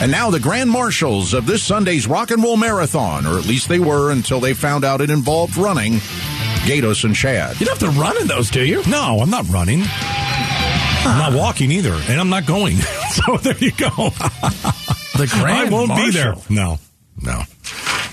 And 0.00 0.10
now 0.10 0.30
the 0.30 0.40
grand 0.40 0.70
marshals 0.70 1.34
of 1.34 1.44
this 1.44 1.62
Sunday's 1.62 2.06
Rock 2.06 2.30
and 2.30 2.42
Roll 2.42 2.56
Marathon, 2.56 3.26
or 3.26 3.38
at 3.38 3.44
least 3.46 3.68
they 3.68 3.78
were 3.78 4.10
until 4.10 4.40
they 4.40 4.54
found 4.54 4.82
out 4.84 5.00
it 5.02 5.10
involved 5.10 5.56
running. 5.58 5.94
Gaydos 6.64 7.04
and 7.04 7.14
Chad. 7.14 7.60
You 7.60 7.66
don't 7.66 7.78
have 7.78 7.92
to 7.92 8.00
run 8.00 8.16
in 8.20 8.26
those, 8.26 8.50
do 8.50 8.64
you? 8.64 8.82
No, 8.88 9.20
I'm 9.20 9.28
not 9.30 9.46
running. 9.50 9.82
I'm 9.82 11.18
not 11.18 11.32
walking 11.34 11.70
either, 11.70 11.92
and 11.92 12.18
I'm 12.20 12.30
not 12.30 12.46
going. 12.46 12.76
so 13.10 13.36
there 13.38 13.56
you 13.58 13.72
go. 13.72 13.88
The 13.88 15.28
grand 15.30 15.68
I 15.68 15.70
won't 15.70 15.88
marshal. 15.88 16.06
be 16.06 16.10
there. 16.12 16.34
No, 16.48 16.78
no. 17.22 17.42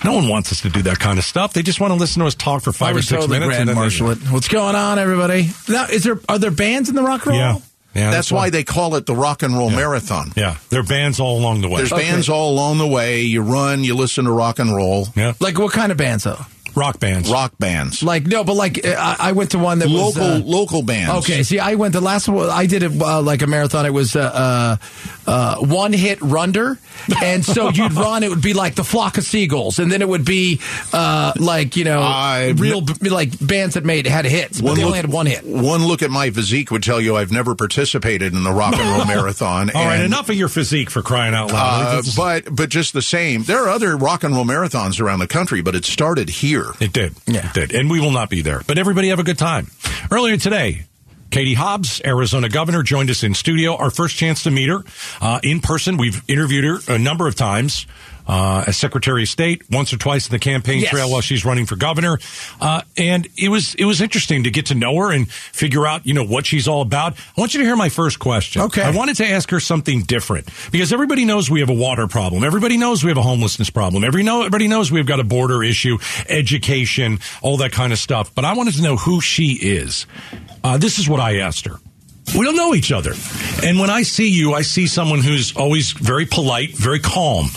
No 0.05 0.13
one 0.13 0.27
wants 0.27 0.51
us 0.51 0.61
to 0.61 0.69
do 0.69 0.81
that 0.83 0.99
kind 0.99 1.17
of 1.17 1.25
stuff. 1.25 1.53
They 1.53 1.63
just 1.63 1.79
want 1.79 1.91
to 1.91 1.95
listen 1.99 2.19
to 2.21 2.27
us 2.27 2.35
talk 2.35 2.63
for 2.63 2.71
five 2.71 2.95
or 2.95 3.01
six 3.01 3.27
minutes. 3.27 3.47
grand 3.47 3.61
and 3.61 3.69
then 3.69 3.75
they- 3.75 3.81
marshal. 3.81 4.13
What's 4.31 4.47
going 4.47 4.75
on, 4.75 4.99
everybody? 4.99 5.49
Now, 5.69 5.85
is 5.85 6.03
there 6.03 6.19
are 6.29 6.37
there 6.37 6.51
bands 6.51 6.89
in 6.89 6.95
the 6.95 7.03
rock 7.03 7.25
and 7.25 7.31
roll? 7.31 7.39
Yeah. 7.39 7.57
Yeah, 7.95 8.11
That's 8.11 8.31
why 8.31 8.49
they 8.51 8.63
call 8.63 8.93
it 8.95 9.05
the 9.07 9.15
Rock 9.15 9.41
and 9.43 9.57
Roll 9.57 9.69
Marathon. 9.71 10.31
Yeah, 10.35 10.57
there 10.69 10.81
are 10.81 10.83
bands 10.83 11.19
all 11.19 11.39
along 11.39 11.61
the 11.61 11.67
way. 11.69 11.77
There's 11.77 11.89
bands 11.89 12.29
all 12.29 12.51
along 12.51 12.77
the 12.77 12.87
way. 12.87 13.21
You 13.21 13.41
run, 13.41 13.83
you 13.83 13.95
listen 13.95 14.25
to 14.25 14.31
rock 14.31 14.59
and 14.59 14.75
roll. 14.75 15.07
Yeah, 15.15 15.33
Like 15.39 15.57
what 15.57 15.73
kind 15.73 15.91
of 15.91 15.97
bands 15.97 16.23
though? 16.25 16.39
Rock 16.77 16.99
bands. 16.99 17.29
Rock 17.29 17.53
bands. 17.59 18.03
Like 18.03 18.25
no, 18.25 18.43
but 18.43 18.53
like 18.53 18.85
uh, 18.85 18.95
I, 18.97 19.29
I 19.29 19.31
went 19.33 19.51
to 19.51 19.59
one 19.59 19.79
that 19.79 19.89
was 19.89 20.15
Local 20.15 20.23
uh, 20.23 20.39
local 20.39 20.81
bands. 20.83 21.11
Okay, 21.29 21.43
see, 21.43 21.59
I 21.59 21.75
went 21.75 21.93
the 21.93 22.01
last 22.01 22.29
one. 22.29 22.49
I 22.49 22.65
did 22.67 22.83
it 22.83 23.01
uh, 23.01 23.21
like 23.21 23.41
a 23.41 23.47
marathon. 23.47 23.85
It 23.85 23.93
was 23.93 24.15
uh, 24.15 24.77
uh, 25.27 25.29
uh, 25.29 25.55
one 25.57 25.93
hit 25.93 26.19
runder, 26.19 26.77
and 27.23 27.43
so 27.43 27.69
you'd 27.73 27.93
run. 27.93 28.23
It 28.23 28.29
would 28.29 28.41
be 28.41 28.53
like 28.53 28.75
the 28.75 28.83
flock 28.83 29.17
of 29.17 29.23
seagulls, 29.23 29.79
and 29.79 29.91
then 29.91 30.01
it 30.01 30.07
would 30.07 30.25
be 30.25 30.61
uh, 30.93 31.33
like 31.37 31.75
you 31.75 31.83
know 31.83 32.01
I- 32.01 32.53
real 32.55 32.81
b- 32.81 33.09
like 33.09 33.31
bands 33.45 33.73
that 33.75 33.83
made 33.83 34.05
had 34.07 34.25
hits, 34.25 34.61
but 34.61 34.75
they 34.75 34.83
only 34.83 34.97
had 34.97 35.11
one 35.11 35.25
hit. 35.25 35.43
One 35.45 35.85
look 35.85 36.01
at 36.01 36.11
my 36.11 36.29
physique 36.29 36.71
would 36.71 36.83
tell 36.83 37.01
you 37.01 37.15
I've 37.15 37.31
never 37.31 37.55
participated 37.55 38.33
in 38.33 38.43
the 38.43 38.51
rock 38.53 38.75
and 38.75 38.97
roll 38.97 39.05
marathon. 39.15 39.71
All 39.71 39.85
right, 39.85 39.95
and, 39.95 40.05
enough 40.05 40.29
of 40.29 40.35
your 40.35 40.49
physique 40.49 40.89
for 40.89 41.01
crying 41.01 41.33
out 41.33 41.51
loud. 41.51 41.97
Uh, 41.99 42.01
but 42.15 42.55
but 42.55 42.69
just 42.69 42.93
the 42.93 43.01
same, 43.01 43.43
there 43.43 43.63
are 43.63 43.69
other 43.69 43.97
rock 43.97 44.23
and 44.23 44.35
roll 44.35 44.45
marathons 44.45 45.01
around 45.01 45.19
the 45.19 45.27
country, 45.27 45.61
but 45.61 45.75
it 45.75 45.85
started 45.85 46.29
here. 46.29 46.66
It 46.79 46.93
did. 46.93 47.15
Yeah. 47.25 47.47
It 47.47 47.53
did. 47.53 47.75
And 47.75 47.89
we 47.89 47.99
will 47.99 48.11
not 48.11 48.29
be 48.29 48.41
there. 48.41 48.61
But 48.65 48.77
everybody 48.77 49.09
have 49.09 49.19
a 49.19 49.23
good 49.23 49.37
time. 49.37 49.67
Earlier 50.11 50.37
today, 50.37 50.85
Katie 51.29 51.53
Hobbs, 51.53 52.01
Arizona 52.05 52.49
governor, 52.49 52.83
joined 52.83 53.09
us 53.09 53.23
in 53.23 53.33
studio. 53.33 53.75
Our 53.75 53.89
first 53.91 54.15
chance 54.15 54.43
to 54.43 54.51
meet 54.51 54.69
her 54.69 54.83
uh, 55.21 55.39
in 55.43 55.59
person. 55.59 55.97
We've 55.97 56.23
interviewed 56.27 56.63
her 56.63 56.95
a 56.95 56.97
number 56.97 57.27
of 57.27 57.35
times. 57.35 57.85
Uh, 58.27 58.65
as 58.67 58.75
Secretary 58.75 59.23
of 59.23 59.29
State, 59.29 59.61
once 59.71 59.93
or 59.93 59.97
twice 59.97 60.27
in 60.27 60.31
the 60.31 60.39
campaign 60.39 60.81
Yes. 60.81 60.89
trail 60.91 61.09
while 61.09 61.21
she's 61.21 61.45
running 61.45 61.65
for 61.65 61.77
governor, 61.77 62.19
uh, 62.59 62.81
and 62.97 63.25
it 63.37 63.47
was 63.47 63.73
it 63.75 63.85
was 63.85 64.01
interesting 64.01 64.43
to 64.43 64.51
get 64.51 64.65
to 64.65 64.75
know 64.75 64.95
her 64.97 65.13
and 65.13 65.31
figure 65.31 65.87
out 65.87 66.05
you 66.05 66.13
know 66.13 66.25
what 66.25 66.45
she's 66.45 66.67
all 66.67 66.81
about. 66.81 67.13
I 67.13 67.39
want 67.39 67.53
you 67.53 67.61
to 67.61 67.65
hear 67.65 67.77
my 67.77 67.87
first 67.89 68.19
question. 68.19 68.63
Okay. 68.63 68.81
I 68.81 68.91
wanted 68.91 69.15
to 69.17 69.25
ask 69.25 69.49
her 69.51 69.61
something 69.61 70.01
different 70.01 70.49
because 70.73 70.91
everybody 70.91 71.23
knows 71.23 71.49
we 71.49 71.61
have 71.61 71.69
a 71.69 71.73
water 71.73 72.05
problem. 72.07 72.43
Everybody 72.43 72.75
knows 72.77 73.01
we 73.03 73.09
have 73.11 73.17
a 73.17 73.21
homelessness 73.23 73.69
problem. 73.69 74.03
Every 74.03 74.23
know 74.23 74.39
everybody 74.41 74.67
knows 74.67 74.91
we've 74.91 75.05
got 75.05 75.21
a 75.21 75.23
border 75.23 75.63
issue, 75.63 75.97
education, 76.27 77.19
all 77.41 77.57
that 77.57 77.71
kind 77.71 77.93
of 77.93 77.99
stuff. 77.99 78.35
But 78.35 78.43
I 78.45 78.53
wanted 78.53 78.73
to 78.75 78.81
know 78.81 78.97
who 78.97 79.21
she 79.21 79.53
is. 79.53 80.05
Uh, 80.63 80.77
this 80.77 80.99
is 80.99 81.07
what 81.07 81.19
I 81.21 81.37
asked 81.37 81.65
her. 81.65 81.77
We 82.35 82.43
don't 82.45 82.55
know 82.55 82.75
each 82.75 82.91
other. 82.91 83.13
And 83.63 83.79
when 83.79 83.89
I 83.89 84.03
see 84.03 84.29
you, 84.29 84.53
I 84.53 84.61
see 84.61 84.85
someone 84.85 85.21
who's 85.21 85.55
always 85.55 85.91
very 85.91 86.25
polite, 86.25 86.75
very 86.75 86.99
calm, 86.99 87.47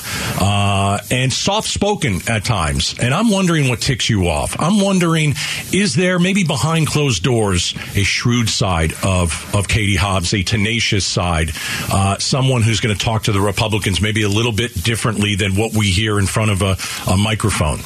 uh, 0.40 0.98
and 1.10 1.32
soft 1.32 1.68
spoken 1.68 2.20
at 2.28 2.44
times. 2.44 2.94
And 2.98 3.12
I'm 3.12 3.30
wondering 3.30 3.68
what 3.68 3.80
ticks 3.80 4.08
you 4.08 4.28
off. 4.28 4.56
I'm 4.58 4.80
wondering, 4.80 5.34
is 5.72 5.94
there 5.94 6.18
maybe 6.18 6.44
behind 6.44 6.86
closed 6.86 7.22
doors 7.22 7.74
a 7.96 8.02
shrewd 8.04 8.48
side 8.48 8.92
of, 9.04 9.54
of 9.54 9.68
Katie 9.68 9.96
Hobbs, 9.96 10.32
a 10.32 10.42
tenacious 10.42 11.04
side, 11.04 11.50
uh, 11.92 12.16
someone 12.18 12.62
who's 12.62 12.80
going 12.80 12.96
to 12.96 13.04
talk 13.04 13.24
to 13.24 13.32
the 13.32 13.41
Republicans 13.41 14.00
maybe 14.00 14.22
a 14.22 14.28
little 14.28 14.52
bit 14.52 14.72
differently 14.82 15.34
than 15.34 15.56
what 15.56 15.74
we 15.74 15.91
hear 15.91 16.18
in 16.18 16.26
front 16.26 16.50
of 16.50 16.62
a, 16.62 16.76
a 17.10 17.16
microphone? 17.16 17.80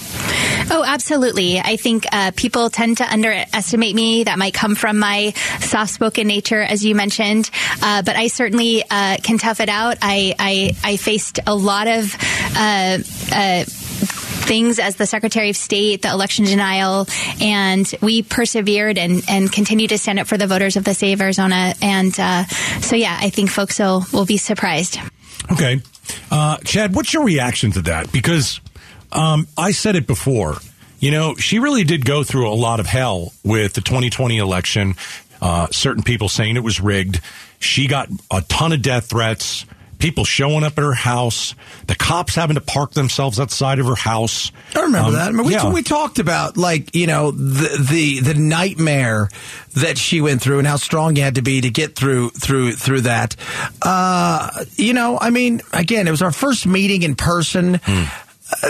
Oh, 0.70 0.84
absolutely. 0.86 1.58
I 1.58 1.76
think 1.76 2.06
uh, 2.12 2.30
people 2.36 2.70
tend 2.70 2.98
to 2.98 3.10
underestimate 3.10 3.94
me. 3.94 4.24
That 4.24 4.38
might 4.38 4.54
come 4.54 4.74
from 4.74 4.98
my 4.98 5.32
soft 5.60 5.92
spoken 5.92 6.26
nature, 6.26 6.60
as 6.74 6.84
you 6.84 6.94
mentioned. 6.94 7.50
Uh, 7.80 8.02
but 8.02 8.16
I 8.16 8.26
certainly 8.26 8.82
uh, 8.90 9.16
can 9.22 9.38
tough 9.38 9.60
it 9.60 9.70
out. 9.70 9.96
I, 10.02 10.34
I, 10.38 10.76
I 10.84 10.96
faced 10.96 11.40
a 11.46 11.54
lot 11.54 11.88
of. 11.88 12.14
Uh, 12.54 12.98
uh, 13.32 13.64
Things 14.44 14.78
as 14.78 14.96
the 14.96 15.06
Secretary 15.06 15.48
of 15.48 15.56
State, 15.56 16.02
the 16.02 16.10
election 16.10 16.44
denial, 16.44 17.06
and 17.40 17.90
we 18.02 18.22
persevered 18.22 18.98
and, 18.98 19.22
and 19.26 19.50
continue 19.50 19.88
to 19.88 19.96
stand 19.96 20.18
up 20.18 20.26
for 20.26 20.36
the 20.36 20.46
voters 20.46 20.76
of 20.76 20.84
the 20.84 20.92
state 20.92 21.14
of 21.14 21.22
Arizona. 21.22 21.72
And 21.80 22.14
uh, 22.20 22.44
so, 22.82 22.94
yeah, 22.94 23.16
I 23.18 23.30
think 23.30 23.48
folks 23.48 23.78
will, 23.78 24.04
will 24.12 24.26
be 24.26 24.36
surprised. 24.36 24.98
Okay. 25.50 25.80
Uh, 26.30 26.58
Chad, 26.58 26.94
what's 26.94 27.14
your 27.14 27.24
reaction 27.24 27.70
to 27.72 27.82
that? 27.82 28.12
Because 28.12 28.60
um, 29.12 29.46
I 29.56 29.70
said 29.70 29.96
it 29.96 30.06
before. 30.06 30.56
You 31.04 31.10
know, 31.10 31.34
she 31.36 31.58
really 31.58 31.84
did 31.84 32.04
go 32.04 32.24
through 32.24 32.50
a 32.50 32.54
lot 32.54 32.80
of 32.80 32.86
hell 32.86 33.32
with 33.44 33.74
the 33.74 33.82
2020 33.82 34.38
election. 34.38 34.94
Uh, 35.44 35.66
certain 35.70 36.02
people 36.02 36.28
saying 36.30 36.56
it 36.56 36.64
was 36.64 36.80
rigged. 36.80 37.20
She 37.60 37.86
got 37.86 38.08
a 38.30 38.40
ton 38.48 38.72
of 38.72 38.80
death 38.80 39.10
threats. 39.10 39.66
People 39.98 40.24
showing 40.24 40.64
up 40.64 40.76
at 40.76 40.82
her 40.82 40.92
house. 40.94 41.54
The 41.86 41.94
cops 41.94 42.34
having 42.34 42.56
to 42.56 42.60
park 42.60 42.92
themselves 42.92 43.38
outside 43.38 43.78
of 43.78 43.86
her 43.86 43.94
house. 43.94 44.50
I 44.74 44.80
remember 44.80 45.08
Um, 45.08 45.14
that. 45.14 45.28
I 45.28 45.30
mean, 45.32 45.46
we, 45.46 45.52
yeah. 45.52 45.72
we 45.72 45.82
talked 45.82 46.18
about 46.18 46.56
like 46.56 46.94
you 46.94 47.06
know 47.06 47.30
the, 47.30 47.86
the 47.90 48.20
the 48.20 48.34
nightmare 48.34 49.28
that 49.76 49.96
she 49.98 50.20
went 50.20 50.42
through 50.42 50.58
and 50.58 50.66
how 50.66 50.76
strong 50.76 51.16
you 51.16 51.22
had 51.22 51.36
to 51.36 51.42
be 51.42 51.60
to 51.60 51.70
get 51.70 51.94
through 51.94 52.30
through 52.30 52.72
through 52.72 53.02
that. 53.02 53.36
Uh, 53.82 54.64
you 54.76 54.94
know, 54.94 55.18
I 55.20 55.30
mean, 55.30 55.60
again, 55.72 56.08
it 56.08 56.10
was 56.10 56.22
our 56.22 56.32
first 56.32 56.66
meeting 56.66 57.02
in 57.02 57.14
person. 57.14 57.80
Uh, 57.86 58.68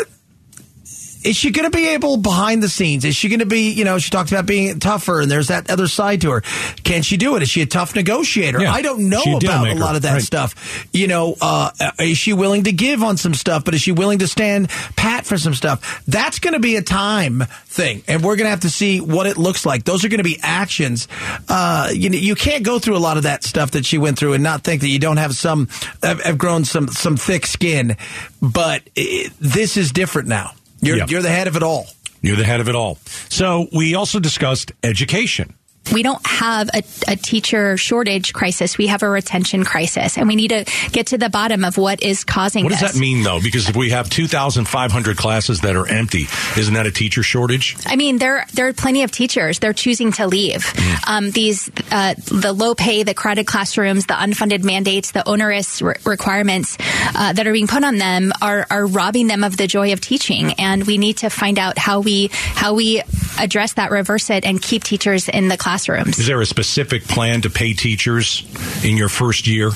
is 1.24 1.36
she 1.36 1.50
going 1.50 1.70
to 1.70 1.76
be 1.76 1.88
able 1.88 2.16
behind 2.18 2.62
the 2.62 2.68
scenes? 2.68 3.04
Is 3.04 3.16
she 3.16 3.28
going 3.28 3.40
to 3.40 3.46
be, 3.46 3.70
you 3.70 3.84
know, 3.84 3.98
she 3.98 4.10
talked 4.10 4.30
about 4.30 4.46
being 4.46 4.78
tougher 4.78 5.22
and 5.22 5.30
there's 5.30 5.48
that 5.48 5.70
other 5.70 5.88
side 5.88 6.20
to 6.20 6.30
her. 6.30 6.40
Can 6.84 7.02
she 7.02 7.16
do 7.16 7.36
it? 7.36 7.42
Is 7.42 7.48
she 7.48 7.62
a 7.62 7.66
tough 7.66 7.94
negotiator? 7.94 8.60
Yeah. 8.60 8.72
I 8.72 8.82
don't 8.82 9.08
know 9.08 9.22
about 9.22 9.68
a 9.68 9.74
lot 9.74 9.96
of 9.96 10.02
that 10.02 10.12
Right. 10.14 10.22
stuff. 10.22 10.86
You 10.92 11.08
know, 11.08 11.34
uh, 11.40 11.70
is 11.98 12.18
she 12.18 12.32
willing 12.32 12.64
to 12.64 12.72
give 12.72 13.02
on 13.02 13.16
some 13.16 13.34
stuff, 13.34 13.64
but 13.64 13.74
is 13.74 13.80
she 13.82 13.90
willing 13.92 14.18
to 14.20 14.28
stand 14.28 14.68
pat 14.96 15.24
for 15.26 15.38
some 15.38 15.54
stuff? 15.54 16.04
That's 16.06 16.38
going 16.38 16.54
to 16.54 16.60
be 16.60 16.76
a 16.76 16.82
time 16.82 17.44
thing. 17.66 18.02
And 18.06 18.22
we're 18.22 18.36
going 18.36 18.44
to 18.46 18.50
have 18.50 18.60
to 18.60 18.70
see 18.70 19.00
what 19.00 19.26
it 19.26 19.36
looks 19.36 19.64
like. 19.66 19.84
Those 19.84 20.04
are 20.04 20.08
going 20.08 20.18
to 20.18 20.24
be 20.24 20.38
actions. 20.42 21.08
Uh, 21.48 21.90
you 21.92 22.10
know, 22.10 22.18
you 22.18 22.34
can't 22.34 22.64
go 22.64 22.78
through 22.78 22.96
a 22.96 22.98
lot 22.98 23.16
of 23.16 23.22
that 23.24 23.44
stuff 23.44 23.72
that 23.72 23.84
she 23.86 23.98
went 23.98 24.18
through 24.18 24.34
and 24.34 24.42
not 24.44 24.62
think 24.62 24.82
that 24.82 24.88
you 24.88 24.98
don't 24.98 25.16
have 25.16 25.34
some, 25.34 25.68
have, 26.02 26.22
have 26.22 26.38
grown 26.38 26.64
some, 26.64 26.88
some 26.88 27.16
thick 27.16 27.46
skin. 27.46 27.96
But 28.42 28.82
it, 28.94 29.32
this 29.40 29.76
is 29.76 29.90
different 29.90 30.28
now. 30.28 30.52
You're, 30.84 30.96
Yeah. 30.98 31.06
you're 31.08 31.22
the 31.22 31.30
head 31.30 31.46
of 31.48 31.56
it 31.56 31.62
all. 31.62 31.86
You're 32.22 32.36
the 32.36 32.44
head 32.44 32.60
of 32.60 32.68
it 32.68 32.74
all. 32.74 32.98
So 33.28 33.68
we 33.72 33.94
also 33.94 34.18
discussed 34.20 34.72
education. 34.82 35.54
We 35.92 36.02
don't 36.02 36.24
have 36.26 36.68
a, 36.74 36.82
a 37.08 37.16
teacher 37.16 37.76
shortage 37.76 38.32
crisis. 38.32 38.78
We 38.78 38.86
have 38.88 39.02
a 39.02 39.08
retention 39.08 39.64
crisis, 39.64 40.16
and 40.16 40.26
we 40.28 40.36
need 40.36 40.48
to 40.48 40.64
get 40.92 41.08
to 41.08 41.18
the 41.18 41.28
bottom 41.28 41.64
of 41.64 41.76
what 41.76 42.02
is 42.02 42.24
causing 42.24 42.64
What 42.64 42.70
does 42.72 42.80
this. 42.80 42.92
that 42.92 42.98
mean, 42.98 43.22
though? 43.22 43.40
Because 43.40 43.68
if 43.68 43.76
we 43.76 43.90
have 43.90 44.08
2,500 44.10 45.16
classes 45.16 45.60
that 45.60 45.76
are 45.76 45.86
empty, 45.86 46.26
isn't 46.56 46.74
that 46.74 46.86
a 46.86 46.90
teacher 46.90 47.22
shortage? 47.22 47.76
I 47.86 47.96
mean, 47.96 48.18
there 48.18 48.46
there 48.54 48.68
are 48.68 48.72
plenty 48.72 49.02
of 49.02 49.10
teachers. 49.10 49.58
They're 49.58 49.72
choosing 49.72 50.12
to 50.12 50.26
leave. 50.26 50.62
Mm. 50.62 51.08
Um, 51.08 51.30
these 51.30 51.70
uh, 51.90 52.14
the 52.16 52.52
low 52.52 52.74
pay, 52.74 53.02
the 53.02 53.14
crowded 53.14 53.46
classrooms, 53.46 54.06
the 54.06 54.14
unfunded 54.14 54.64
mandates, 54.64 55.10
the 55.12 55.26
onerous 55.28 55.82
re- 55.82 55.94
requirements 56.04 56.76
uh, 57.14 57.32
that 57.32 57.46
are 57.46 57.52
being 57.52 57.66
put 57.66 57.84
on 57.84 57.98
them 57.98 58.32
are 58.40 58.66
are 58.70 58.86
robbing 58.86 59.26
them 59.26 59.44
of 59.44 59.56
the 59.56 59.66
joy 59.66 59.92
of 59.92 60.00
teaching. 60.00 60.54
And 60.54 60.84
we 60.86 60.98
need 60.98 61.18
to 61.18 61.28
find 61.30 61.58
out 61.58 61.78
how 61.78 62.00
we 62.00 62.28
how 62.32 62.74
we 62.74 63.02
address 63.38 63.74
that, 63.74 63.90
reverse 63.90 64.30
it, 64.30 64.44
and 64.44 64.60
keep 64.60 64.84
teachers 64.84 65.28
in 65.28 65.48
the 65.48 65.56
classrooms. 65.56 66.18
Is 66.18 66.26
there 66.26 66.40
a 66.40 66.46
specific 66.46 67.04
plan 67.04 67.42
to 67.42 67.50
pay 67.50 67.72
teachers 67.72 68.46
in 68.84 68.96
your 68.96 69.08
first 69.08 69.46
year? 69.46 69.70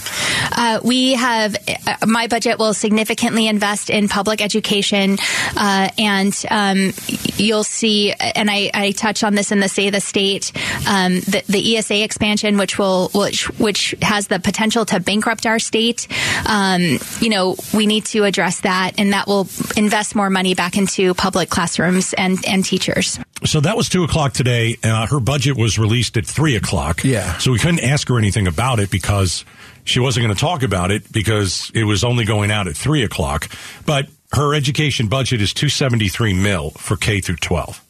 Uh, 0.52 0.80
we 0.82 1.14
have 1.14 1.56
uh, 1.86 2.06
my 2.06 2.26
budget 2.26 2.58
will 2.58 2.74
significantly 2.74 3.48
invest 3.48 3.90
in 3.90 4.08
public 4.08 4.40
education, 4.40 5.18
uh, 5.56 5.88
and 5.98 6.34
um, 6.50 6.92
you'll 7.36 7.64
see. 7.64 8.12
And 8.12 8.50
I, 8.50 8.70
I 8.72 8.92
touch 8.92 9.24
on 9.24 9.34
this 9.34 9.52
in 9.52 9.60
the 9.60 9.68
State 9.68 9.90
the 9.90 10.00
State, 10.00 10.52
um, 10.88 11.14
the, 11.20 11.42
the 11.48 11.76
ESA 11.76 12.02
expansion, 12.02 12.58
which 12.58 12.78
will 12.78 13.08
which 13.14 13.46
which 13.58 13.94
has 14.02 14.28
the 14.28 14.38
potential 14.38 14.84
to 14.86 15.00
bankrupt 15.00 15.46
our 15.46 15.58
state. 15.58 16.06
Um, 16.46 16.98
you 17.20 17.28
know, 17.28 17.56
we 17.74 17.86
need 17.86 18.04
to 18.06 18.24
address 18.24 18.60
that, 18.60 18.92
and 18.98 19.12
that 19.12 19.26
will 19.26 19.48
invest 19.76 20.14
more 20.14 20.30
money 20.30 20.54
back 20.54 20.76
into 20.76 21.14
public 21.14 21.50
classrooms 21.50 22.12
and 22.14 22.38
and 22.46 22.64
teachers. 22.64 23.18
So 23.44 23.60
that 23.60 23.76
was 23.76 23.88
two 23.88 24.04
o'clock 24.04 24.32
today. 24.32 24.76
Uh, 24.82 25.06
her 25.06 25.20
budget 25.20 25.56
was 25.56 25.78
released 25.78 26.16
at 26.16 26.26
three 26.26 26.56
o'clock. 26.56 27.04
Yeah. 27.04 27.38
So 27.38 27.52
we 27.52 27.58
couldn't 27.58 27.84
ask 27.84 28.08
her 28.08 28.18
anything 28.18 28.46
about 28.46 28.80
it 28.80 28.90
because 28.90 29.44
she 29.84 30.00
wasn't 30.00 30.24
going 30.24 30.34
to 30.34 30.40
talk 30.40 30.62
about 30.62 30.90
it 30.90 31.10
because 31.12 31.70
it 31.74 31.84
was 31.84 32.02
only 32.04 32.24
going 32.24 32.50
out 32.50 32.66
at 32.66 32.76
three 32.76 33.04
o'clock. 33.04 33.48
But 33.86 34.08
her 34.32 34.54
education 34.54 35.08
budget 35.08 35.40
is 35.40 35.54
two 35.54 35.68
seventy 35.68 36.08
three 36.08 36.34
mil 36.34 36.70
for 36.70 36.96
K 36.96 37.20
through 37.20 37.36
twelve. 37.36 37.82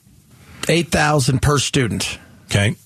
8000 0.69 1.41
per 1.41 1.59
student. 1.59 2.19
Okay. 2.47 2.77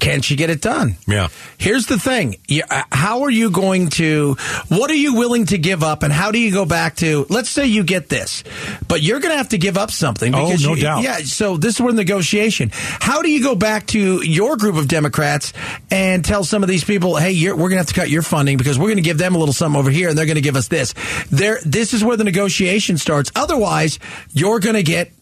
Can 0.00 0.20
she 0.20 0.36
get 0.36 0.50
it 0.50 0.60
done? 0.60 0.96
Yeah. 1.06 1.28
Here's 1.58 1.86
the 1.86 1.98
thing. 1.98 2.36
Uh, 2.70 2.82
How 2.90 3.22
are 3.22 3.30
you 3.30 3.50
going 3.50 3.88
to, 3.90 4.34
what 4.68 4.90
are 4.90 4.94
you 4.96 5.14
willing 5.14 5.46
to 5.46 5.58
give 5.58 5.82
up 5.82 6.02
and 6.02 6.12
how 6.12 6.32
do 6.32 6.38
you 6.38 6.52
go 6.52 6.64
back 6.64 6.96
to, 6.96 7.24
let's 7.30 7.48
say 7.48 7.66
you 7.66 7.84
get 7.84 8.08
this, 8.08 8.42
but 8.88 9.00
you're 9.02 9.20
going 9.20 9.32
to 9.32 9.36
have 9.38 9.50
to 9.50 9.58
give 9.58 9.76
up 9.78 9.90
something. 9.90 10.34
Oh, 10.34 10.48
no 10.60 10.74
you- 10.74 10.82
doubt. 10.82 11.02
Yeah. 11.02 11.18
So 11.18 11.56
this 11.56 11.76
is 11.76 11.80
where 11.80 11.92
the 11.92 11.98
negotiation. 11.98 12.70
How 12.72 13.22
do 13.22 13.30
you 13.30 13.42
go 13.42 13.54
back 13.54 13.86
to 13.88 14.22
your 14.26 14.56
group 14.56 14.76
of 14.76 14.88
Democrats 14.88 15.52
and 15.90 16.24
tell 16.24 16.44
some 16.44 16.62
of 16.62 16.68
these 16.68 16.84
people, 16.84 17.16
hey, 17.16 17.30
you're, 17.30 17.54
we're 17.54 17.68
going 17.70 17.72
to 17.72 17.78
have 17.78 17.86
to 17.86 17.94
cut 17.94 18.10
your 18.10 18.22
funding 18.22 18.56
because 18.58 18.78
we're 18.78 18.86
going 18.88 18.96
to 18.96 19.02
give 19.02 19.18
them 19.18 19.34
a 19.34 19.38
little 19.38 19.54
something 19.54 19.78
over 19.78 19.90
here 19.90 20.08
and 20.08 20.18
they're 20.18 20.26
going 20.26 20.34
to 20.34 20.40
give 20.42 20.56
us 20.56 20.68
this. 20.68 20.94
There, 21.30 21.58
this 21.64 21.94
is 21.94 22.02
where 22.04 22.16
the 22.16 22.24
negotiation 22.24 22.98
starts. 22.98 23.30
Otherwise, 23.36 23.98
you're 24.32 24.60
going 24.60 24.74
to 24.76 24.82
get 24.82 25.12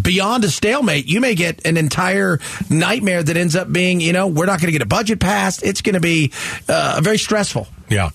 beyond 0.00 0.44
a 0.44 0.50
stalemate, 0.50 1.06
you 1.06 1.20
may 1.20 1.34
get 1.34 1.66
an 1.66 1.76
entire 1.76 2.38
nightmare 2.70 3.22
that 3.22 3.36
ends 3.36 3.56
up 3.56 3.72
being, 3.72 4.00
you 4.00 4.12
know, 4.12 4.26
we're 4.26 4.46
not 4.46 4.60
going 4.60 4.66
to 4.68 4.72
get 4.72 4.82
a 4.82 4.86
budget 4.86 5.20
passed. 5.20 5.62
It's 5.62 5.82
going 5.82 5.94
to 5.94 6.00
be 6.00 6.32
uh, 6.68 7.00
very 7.02 7.18
stressful. 7.18 7.66
Yeah. 7.88 8.10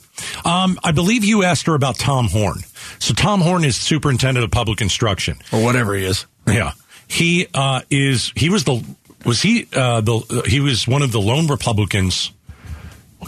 Um, 0.45 0.79
I 0.83 0.91
believe 0.91 1.23
you 1.23 1.43
asked 1.43 1.65
her 1.67 1.75
about 1.75 1.97
Tom 1.97 2.27
Horne. 2.27 2.59
So 2.99 3.13
Tom 3.13 3.41
Horne 3.41 3.63
is 3.63 3.75
superintendent 3.75 4.43
of 4.43 4.51
public 4.51 4.81
instruction. 4.81 5.37
Or 5.51 5.63
whatever 5.63 5.93
he 5.95 6.05
is. 6.05 6.25
Yeah. 6.47 6.73
He 7.07 7.47
uh, 7.53 7.81
is. 7.89 8.31
He 8.35 8.49
was 8.49 8.63
the. 8.63 8.83
Was 9.25 9.41
he 9.41 9.67
uh, 9.73 10.01
the? 10.01 10.43
He 10.47 10.59
was 10.59 10.87
one 10.87 11.01
of 11.01 11.11
the 11.11 11.19
lone 11.21 11.47
Republicans. 11.47 12.31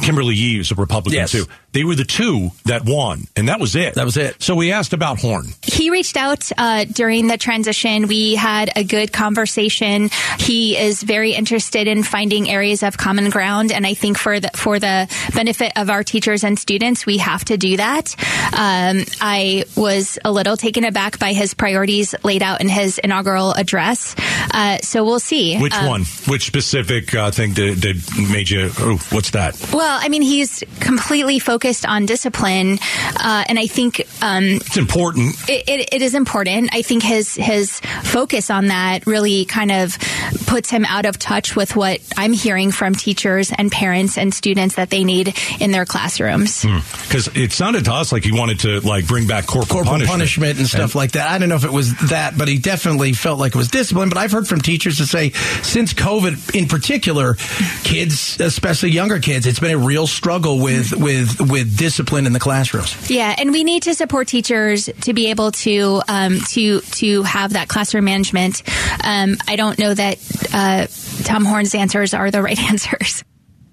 Kimberly 0.01 0.35
Yee 0.35 0.59
is 0.59 0.71
a 0.71 0.75
Republican 0.75 1.19
Yes. 1.19 1.31
too. 1.31 1.45
They 1.73 1.83
were 1.83 1.95
the 1.95 2.05
two 2.05 2.51
that 2.65 2.85
won, 2.85 3.25
and 3.35 3.49
that 3.49 3.59
was 3.59 3.75
it. 3.75 3.95
That 3.95 4.05
was 4.05 4.15
it. 4.15 4.41
So 4.41 4.55
we 4.55 4.71
asked 4.71 4.93
about 4.93 5.19
Horne. 5.19 5.47
He 5.63 5.89
reached 5.89 6.15
out 6.17 6.51
uh, 6.57 6.85
during 6.85 7.27
the 7.27 7.37
transition. 7.37 8.07
We 8.07 8.35
had 8.35 8.69
a 8.75 8.83
good 8.83 9.11
conversation. 9.11 10.09
He 10.39 10.77
is 10.77 11.01
very 11.01 11.33
interested 11.33 11.87
in 11.87 12.03
finding 12.03 12.47
areas 12.49 12.83
of 12.83 12.97
common 12.97 13.29
ground, 13.31 13.71
and 13.71 13.87
I 13.87 13.95
think 13.95 14.17
for 14.19 14.39
the 14.39 14.49
for 14.55 14.77
the 14.79 15.07
benefit 15.33 15.71
of 15.75 15.89
our 15.89 16.03
teachers 16.03 16.43
and 16.43 16.59
students, 16.59 17.05
we 17.07 17.17
have 17.17 17.43
to 17.45 17.57
do 17.57 17.77
that. 17.77 18.15
Um, 18.53 19.03
I 19.19 19.65
was 19.75 20.19
a 20.23 20.31
little 20.31 20.55
taken 20.57 20.83
aback 20.85 21.17
by 21.17 21.33
his 21.33 21.55
priorities 21.55 22.13
laid 22.23 22.43
out 22.43 22.61
in 22.61 22.69
his 22.69 22.99
inaugural 22.99 23.51
address. 23.53 24.15
Uh, 24.53 24.77
so 24.77 25.03
we'll 25.03 25.19
see. 25.19 25.57
Which 25.57 25.73
Um, 25.73 25.87
one? 25.87 26.03
Which 26.27 26.45
specific 26.45 27.15
uh, 27.15 27.31
thing 27.31 27.53
did, 27.53 27.81
did 27.81 27.97
made 28.29 28.49
you? 28.51 28.69
Oh, 28.77 28.97
what's 29.09 29.31
that? 29.31 29.57
Well, 29.73 29.99
I 29.99 30.09
mean, 30.09 30.21
he's 30.21 30.63
completely 30.79 31.39
focused 31.39 31.62
on 31.87 32.05
discipline, 32.05 32.77
uh, 33.17 33.43
and 33.47 33.57
I 33.57 33.67
think 33.67 34.05
um, 34.21 34.43
It's 34.43 34.77
important. 34.77 35.35
it, 35.49 35.63
it, 35.67 35.89
it 35.93 36.01
is 36.01 36.13
important. 36.15 36.69
I 36.73 36.81
think 36.81 37.03
his 37.03 37.35
his 37.35 37.79
focus 38.03 38.49
on 38.49 38.67
that 38.67 39.05
really 39.07 39.45
kind 39.45 39.71
of 39.71 39.97
puts 40.45 40.69
him 40.69 40.85
out 40.85 41.05
of 41.05 41.17
touch 41.17 41.55
with 41.55 41.75
what 41.75 41.99
I'm 42.17 42.33
hearing 42.33 42.71
from 42.71 42.93
teachers 42.95 43.51
and 43.57 43.71
parents 43.71 44.17
and 44.17 44.33
students 44.33 44.75
that 44.75 44.89
they 44.89 45.03
need 45.03 45.35
in 45.59 45.71
their 45.71 45.85
classrooms. 45.85 46.63
Because 46.63 47.29
it 47.35 47.51
sounded 47.53 47.85
to 47.85 47.93
us 47.93 48.11
like 48.11 48.23
he 48.23 48.31
wanted 48.31 48.59
to 48.61 48.79
like 48.81 49.07
bring 49.07 49.25
back 49.27 49.45
corporal, 49.45 49.83
Corporal 49.83 49.91
punishment, 50.05 50.19
punishment. 50.19 50.59
and 50.59 50.67
stuff 50.67 50.95
like 50.95 51.13
that. 51.13 51.29
I 51.31 51.37
don't 51.37 51.49
know 51.49 51.55
if 51.55 51.63
it 51.65 51.71
was 51.71 51.93
that, 52.09 52.37
but 52.37 52.47
he 52.47 52.57
definitely 52.57 53.13
felt 53.13 53.39
like 53.39 53.55
it 53.55 53.57
was 53.57 53.69
discipline. 53.69 54.09
But 54.09 54.17
I've 54.17 54.31
heard 54.31 54.47
from 54.47 54.61
teachers 54.61 54.97
to 54.97 55.05
say, 55.05 55.31
since 55.63 55.93
COVID 55.93 56.55
in 56.55 56.67
particular, 56.67 57.35
kids, 57.83 58.39
especially 58.39 58.91
younger 58.91 59.19
kids, 59.19 59.45
it's 59.47 59.59
been 59.59 59.71
a 59.71 59.77
real 59.77 60.07
struggle 60.07 60.59
with 60.59 60.93
with 60.93 61.39
with 61.53 61.77
discipline 61.77 62.25
in 62.25 62.33
the 62.33 62.39
classrooms. 62.39 63.09
Yeah, 63.09 63.33
and 63.37 63.51
we 63.51 63.63
need 63.63 63.83
to 63.83 63.93
support 63.93 64.27
teachers 64.27 64.89
to 65.01 65.13
be 65.13 65.29
able 65.29 65.51
to 65.51 66.01
um, 66.07 66.39
to 66.49 66.81
to 66.81 67.23
have 67.23 67.53
that 67.53 67.69
classroom 67.69 68.05
management. 68.05 68.63
Um, 69.03 69.37
I 69.47 69.55
don't 69.55 69.77
know 69.77 69.93
that 69.93 70.17
uh, 70.51 70.87
Tom 71.23 71.45
Horne's 71.45 71.75
answers 71.75 72.13
are 72.13 72.31
the 72.31 72.41
right 72.41 72.59
answers. 72.71 73.23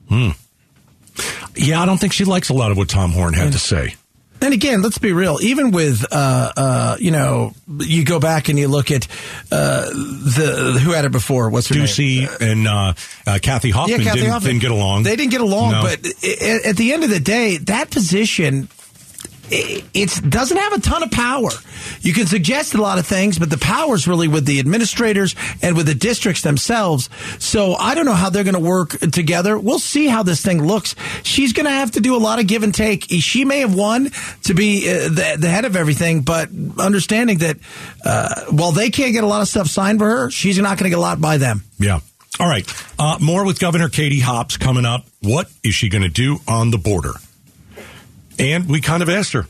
Hmm. 0.08 0.30
Yeah, 1.56 1.82
I 1.82 1.86
don't 1.86 1.98
think 1.98 2.12
she 2.12 2.24
likes 2.24 2.50
a 2.50 2.54
lot 2.54 2.70
of 2.70 2.76
what 2.76 2.88
Tom 2.88 3.12
Horne 3.12 3.34
had 3.34 3.52
to 3.52 3.58
say. 3.58 3.96
And 4.42 4.54
again, 4.54 4.80
let's 4.82 4.96
be 4.98 5.12
real. 5.12 5.38
Even 5.42 5.70
with, 5.70 6.04
uh, 6.10 6.52
uh, 6.56 6.96
you 6.98 7.10
know, 7.10 7.52
you 7.78 8.04
go 8.04 8.18
back 8.18 8.48
and 8.48 8.58
you 8.58 8.68
look 8.68 8.90
at 8.90 9.06
uh, 9.52 9.84
the 9.90 10.80
who 10.82 10.92
had 10.92 11.04
it 11.04 11.12
before. 11.12 11.50
What's 11.50 11.68
her 11.68 11.74
name? 11.74 11.84
Ducey 11.84 12.40
and 12.40 12.66
uh, 12.66 12.94
uh, 13.26 13.38
Kathy 13.42 13.70
Hoffman, 13.70 13.98
Yeah, 14.00 14.04
Kathy 14.06 14.20
didn't, 14.20 14.32
Hoffman. 14.32 14.52
didn't 14.52 14.62
get 14.62 14.70
along. 14.70 15.02
They 15.02 15.16
didn't 15.16 15.30
get 15.32 15.42
along, 15.42 15.72
No. 15.72 15.82
but 15.82 16.06
i- 16.24 16.60
at 16.64 16.76
the 16.76 16.92
end 16.94 17.04
of 17.04 17.10
the 17.10 17.20
day, 17.20 17.58
that 17.58 17.90
position 17.90 18.68
it 19.50 20.30
doesn't 20.30 20.56
have 20.56 20.72
a 20.72 20.80
ton 20.80 21.02
of 21.02 21.10
power. 21.10 21.50
You 22.00 22.12
can 22.12 22.26
suggest 22.26 22.74
a 22.74 22.80
lot 22.80 22.98
of 22.98 23.06
things, 23.06 23.38
but 23.38 23.50
the 23.50 23.58
power 23.58 23.94
is 23.94 24.06
really 24.06 24.28
with 24.28 24.46
the 24.46 24.60
administrators 24.60 25.34
and 25.62 25.76
with 25.76 25.86
the 25.86 25.94
districts 25.94 26.42
themselves. 26.42 27.10
So 27.38 27.74
I 27.74 27.94
don't 27.94 28.04
know 28.04 28.14
how 28.14 28.30
they're 28.30 28.44
going 28.44 28.54
to 28.54 28.60
work 28.60 28.90
together. 29.12 29.58
We'll 29.58 29.78
see 29.78 30.06
how 30.06 30.22
this 30.22 30.42
thing 30.42 30.62
looks. 30.62 30.94
She's 31.22 31.52
going 31.52 31.66
to 31.66 31.72
have 31.72 31.92
to 31.92 32.00
do 32.00 32.16
a 32.16 32.18
lot 32.18 32.38
of 32.38 32.46
give 32.46 32.62
and 32.62 32.74
take. 32.74 33.06
She 33.08 33.44
may 33.44 33.60
have 33.60 33.74
won 33.74 34.10
to 34.44 34.54
be 34.54 34.88
uh, 34.88 35.08
the, 35.08 35.36
the 35.40 35.48
head 35.48 35.64
of 35.64 35.76
everything, 35.76 36.22
but 36.22 36.48
understanding 36.78 37.38
that 37.38 37.56
uh, 38.04 38.44
while 38.50 38.72
they 38.72 38.90
can't 38.90 39.12
get 39.12 39.24
a 39.24 39.26
lot 39.26 39.42
of 39.42 39.48
stuff 39.48 39.66
signed 39.66 39.98
for 39.98 40.08
her, 40.08 40.30
she's 40.30 40.58
not 40.58 40.78
going 40.78 40.84
to 40.84 40.90
get 40.90 40.98
a 40.98 41.00
lot 41.00 41.20
by 41.20 41.38
them. 41.38 41.62
Yeah. 41.78 42.00
All 42.38 42.48
right. 42.48 42.66
Uh, 42.98 43.18
more 43.20 43.44
with 43.44 43.58
Governor 43.58 43.88
Katie 43.88 44.20
Hobbs 44.20 44.56
coming 44.56 44.84
up. 44.84 45.04
What 45.20 45.50
is 45.62 45.74
she 45.74 45.88
going 45.88 46.02
to 46.02 46.08
do 46.08 46.38
on 46.46 46.70
the 46.70 46.78
border? 46.78 47.12
And 48.40 48.68
we 48.70 48.80
kind 48.80 49.02
of 49.02 49.10
asked 49.10 49.34
her, 49.34 49.46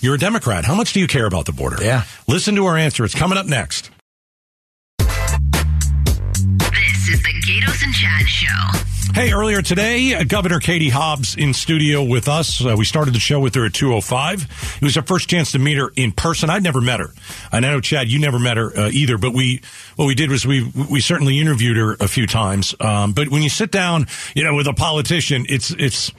You're 0.00 0.14
a 0.14 0.18
Democrat. 0.18 0.64
How 0.64 0.76
much 0.76 0.92
do 0.92 1.00
you 1.00 1.08
care 1.08 1.26
about 1.26 1.44
the 1.46 1.52
border? 1.52 1.82
Yeah. 1.82 2.04
Listen 2.28 2.54
to 2.54 2.66
her 2.66 2.76
answer. 2.76 3.04
It's 3.04 3.14
coming 3.14 3.36
up 3.36 3.46
next. 3.46 3.90
This 4.98 5.08
is 7.08 7.20
the 7.22 7.34
Gaydos 7.46 7.82
and 7.82 7.92
Chad 7.94 8.28
Show. 8.28 8.78
Hey, 9.14 9.32
earlier 9.32 9.62
today, 9.62 10.14
uh, 10.14 10.22
Governor 10.22 10.60
Katie 10.60 10.90
Hobbs 10.90 11.34
in 11.34 11.52
studio 11.52 12.04
with 12.04 12.28
us. 12.28 12.64
Uh, 12.64 12.76
we 12.78 12.84
started 12.84 13.14
the 13.14 13.18
show 13.18 13.40
with 13.40 13.54
her 13.56 13.66
at 13.66 13.74
205. 13.74 14.76
It 14.80 14.84
was 14.84 14.96
our 14.96 15.02
first 15.02 15.28
chance 15.28 15.52
to 15.52 15.58
meet 15.58 15.76
her 15.76 15.90
in 15.96 16.12
person. 16.12 16.50
I'd 16.50 16.62
never 16.62 16.80
met 16.80 17.00
her. 17.00 17.10
And 17.50 17.66
I 17.66 17.70
know, 17.70 17.80
Chad, 17.80 18.08
you 18.08 18.20
never 18.20 18.38
met 18.38 18.56
her 18.58 18.76
uh, 18.78 18.90
either, 18.92 19.18
but 19.18 19.32
we, 19.32 19.62
what 19.96 20.06
we 20.06 20.14
did 20.14 20.30
was 20.30 20.46
we, 20.46 20.70
we 20.88 21.00
certainly 21.00 21.40
interviewed 21.40 21.76
her 21.78 21.96
a 21.98 22.06
few 22.06 22.28
times. 22.28 22.76
Um, 22.78 23.12
but 23.12 23.28
when 23.28 23.42
you 23.42 23.48
sit 23.48 23.72
down, 23.72 24.06
you 24.36 24.44
know, 24.44 24.54
with 24.54 24.68
a 24.68 24.74
politician, 24.74 25.46
it's, 25.48 25.72
it's, 25.72 26.12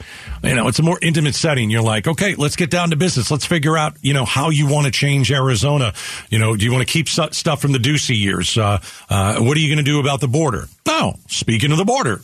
you 0.44 0.56
know, 0.56 0.68
it's 0.68 0.80
a 0.80 0.84
more 0.84 1.00
intimate 1.02 1.36
setting. 1.36 1.70
You're 1.70 1.84
like, 1.84 2.06
okay, 2.06 2.36
let's 2.36 2.58
get 2.58 2.70
down 2.70 2.90
to 2.90 2.98
business. 2.98 3.32
Let's 3.32 3.46
figure 3.46 3.78
out, 3.78 3.96
you 4.02 4.14
know, 4.14 4.26
how 4.26 4.50
you 4.50 4.68
want 4.68 4.88
to 4.88 4.92
change 4.92 5.32
Arizona. 5.32 5.94
You 6.30 6.40
know, 6.40 6.58
do 6.58 6.66
you 6.66 6.72
want 6.72 6.86
to 6.86 6.92
keep 6.92 7.08
stuff 7.08 7.62
from 7.62 7.72
the 7.72 7.80
Ducey 7.80 8.20
years? 8.20 8.58
Uh, 8.58 8.80
uh, 9.10 9.40
what 9.40 9.56
are 9.56 9.60
you 9.62 9.74
going 9.74 9.86
to 9.86 9.90
do 9.90 10.02
about 10.02 10.20
the 10.20 10.28
border? 10.28 10.68
Oh, 10.88 11.14
speaking 11.28 11.72
of 11.72 11.78
the 11.78 11.86
border, 11.86 12.20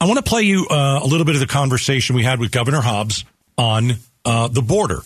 I 0.00 0.06
want 0.06 0.16
to 0.18 0.28
play 0.28 0.42
you 0.42 0.66
uh, 0.68 1.00
a 1.02 1.06
little 1.06 1.24
bit 1.24 1.34
of 1.34 1.40
the 1.40 1.46
conversation 1.46 2.16
we 2.16 2.22
had 2.22 2.40
with 2.40 2.50
Governor 2.50 2.80
Hobbs 2.80 3.24
on 3.56 3.92
uh, 4.24 4.48
the 4.48 4.62
border. 4.62 5.00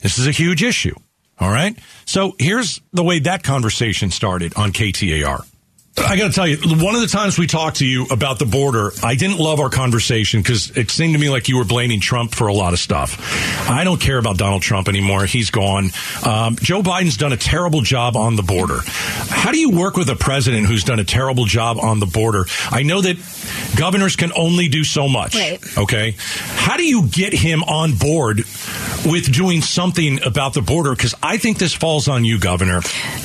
This 0.00 0.18
is 0.18 0.26
a 0.26 0.30
huge 0.30 0.62
issue. 0.62 0.94
All 1.38 1.50
right. 1.50 1.78
So 2.04 2.34
here's 2.38 2.80
the 2.92 3.02
way 3.02 3.20
that 3.20 3.42
conversation 3.42 4.10
started 4.10 4.54
on 4.56 4.72
KTAR. 4.72 5.46
I 6.06 6.16
got 6.16 6.28
to 6.28 6.32
tell 6.32 6.46
you, 6.46 6.56
one 6.82 6.94
of 6.94 7.00
the 7.00 7.06
times 7.06 7.38
we 7.38 7.46
talked 7.46 7.76
to 7.78 7.86
you 7.86 8.06
about 8.10 8.38
the 8.38 8.46
border, 8.46 8.90
I 9.02 9.14
didn't 9.14 9.38
love 9.38 9.60
our 9.60 9.68
conversation 9.68 10.40
because 10.42 10.76
it 10.76 10.90
seemed 10.90 11.14
to 11.14 11.20
me 11.20 11.30
like 11.30 11.48
you 11.48 11.56
were 11.56 11.64
blaming 11.64 12.00
Trump 12.00 12.34
for 12.34 12.48
a 12.48 12.54
lot 12.54 12.72
of 12.72 12.78
stuff. 12.78 13.18
I 13.70 13.84
don't 13.84 14.00
care 14.00 14.18
about 14.18 14.36
Donald 14.36 14.62
Trump 14.62 14.88
anymore. 14.88 15.24
He's 15.26 15.50
gone. 15.50 15.90
Um, 16.26 16.56
Joe 16.56 16.82
Biden's 16.82 17.16
done 17.16 17.32
a 17.32 17.36
terrible 17.36 17.82
job 17.82 18.16
on 18.16 18.36
the 18.36 18.42
border. 18.42 18.78
How 18.84 19.52
do 19.52 19.58
you 19.58 19.70
work 19.70 19.96
with 19.96 20.08
a 20.08 20.16
president 20.16 20.66
who's 20.66 20.84
done 20.84 20.98
a 20.98 21.04
terrible 21.04 21.44
job 21.44 21.78
on 21.78 22.00
the 22.00 22.06
border? 22.06 22.44
I 22.70 22.82
know 22.82 23.00
that 23.00 23.16
governors 23.76 24.16
can 24.16 24.32
only 24.34 24.68
do 24.68 24.84
so 24.84 25.08
much. 25.08 25.34
Right. 25.34 25.60
Okay. 25.78 26.14
How 26.18 26.76
do 26.76 26.84
you 26.84 27.06
get 27.06 27.32
him 27.32 27.62
on 27.62 27.94
board 27.94 28.40
with 29.06 29.32
doing 29.32 29.62
something 29.62 30.22
about 30.24 30.54
the 30.54 30.62
border? 30.62 30.94
Because 30.94 31.14
I 31.22 31.38
think 31.38 31.58
this 31.58 31.74
falls 31.74 32.08
on 32.08 32.24
you, 32.24 32.38
Governor. 32.38 32.80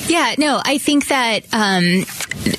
Yeah, 0.08 0.36
no, 0.38 0.62
I 0.64 0.78
think 0.78 1.08
that 1.08 1.46
um, 1.54 2.06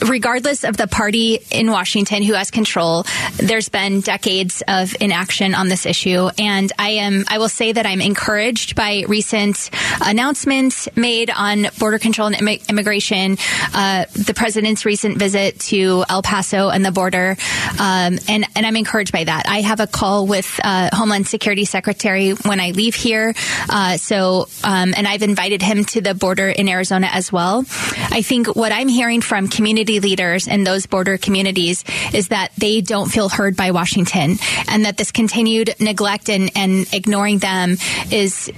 regardless 0.07 0.65
of 0.65 0.77
the 0.77 0.87
party 0.87 1.39
in 1.51 1.71
Washington 1.71 2.23
who 2.23 2.35
has 2.35 2.51
control, 2.51 3.05
there's 3.37 3.69
been 3.69 4.01
decades 4.01 4.63
of 4.69 4.95
inaction 5.01 5.55
on 5.55 5.69
this 5.69 5.87
issue, 5.87 6.29
and 6.39 6.71
I 6.79 6.91
am. 6.91 7.25
I 7.29 7.39
will 7.39 7.49
say 7.49 7.73
that 7.73 7.87
I'm 7.87 8.01
encouraged 8.01 8.75
by 8.75 9.05
recent 9.09 9.71
announcements 10.05 10.89
made 10.97 11.31
on 11.31 11.69
border 11.79 11.99
control 11.99 12.29
and 12.29 12.37
immi- 12.37 12.69
immigration. 12.69 13.39
Uh, 13.73 14.05
the 14.13 14.35
president's 14.35 14.85
recent 14.85 15.19
visit 15.19 15.59
to 15.61 16.05
El 16.09 16.23
Paso 16.23 16.69
and 16.69 16.85
the 16.85 16.93
border, 16.93 17.37
um, 17.79 18.19
and 18.29 18.45
and 18.55 18.67
I'm 18.67 18.77
encouraged 18.77 19.13
by 19.13 19.25
that. 19.25 19.49
I 19.49 19.61
have 19.63 19.81
a 19.81 19.87
call 19.87 20.27
with 20.27 20.61
uh, 20.63 20.91
Homeland 20.93 21.29
Security 21.29 21.65
Secretary 21.65 22.33
when 22.33 22.61
I 22.61 22.71
leave 22.73 22.95
here. 22.95 23.06
Uh, 23.07 23.97
so, 23.97 24.49
um, 24.65 24.95
and 24.97 25.07
I've 25.07 25.23
invited 25.23 25.63
him 25.63 25.85
to 25.87 26.01
the 26.01 26.15
border 26.15 26.49
in 26.49 26.69
Arizona 26.69 27.09
as 27.13 27.31
well. 27.31 27.65
I 28.11 28.23
think 28.23 28.55
what 28.57 28.73
I'm 28.73 28.89
hearing 28.89 29.21
from 29.21 29.49
community 29.49 30.01
leaders 30.01 30.47
in 30.47 30.65
those 30.65 30.87
border 30.87 31.19
communities 31.19 31.85
is 32.13 32.29
that 32.29 32.53
they 32.59 32.81
don't 32.81 33.09
feel 33.09 33.29
heard 33.29 33.57
by 33.57 33.71
Washington 33.71 34.37
and 34.69 34.85
that 34.85 34.97
this 34.97 35.13
continued 35.13 35.75
neglect 35.81 36.29
and, 36.29 36.51
and 36.57 36.87
ignoring 36.93 37.39
them 37.39 37.77
is, 38.11 38.51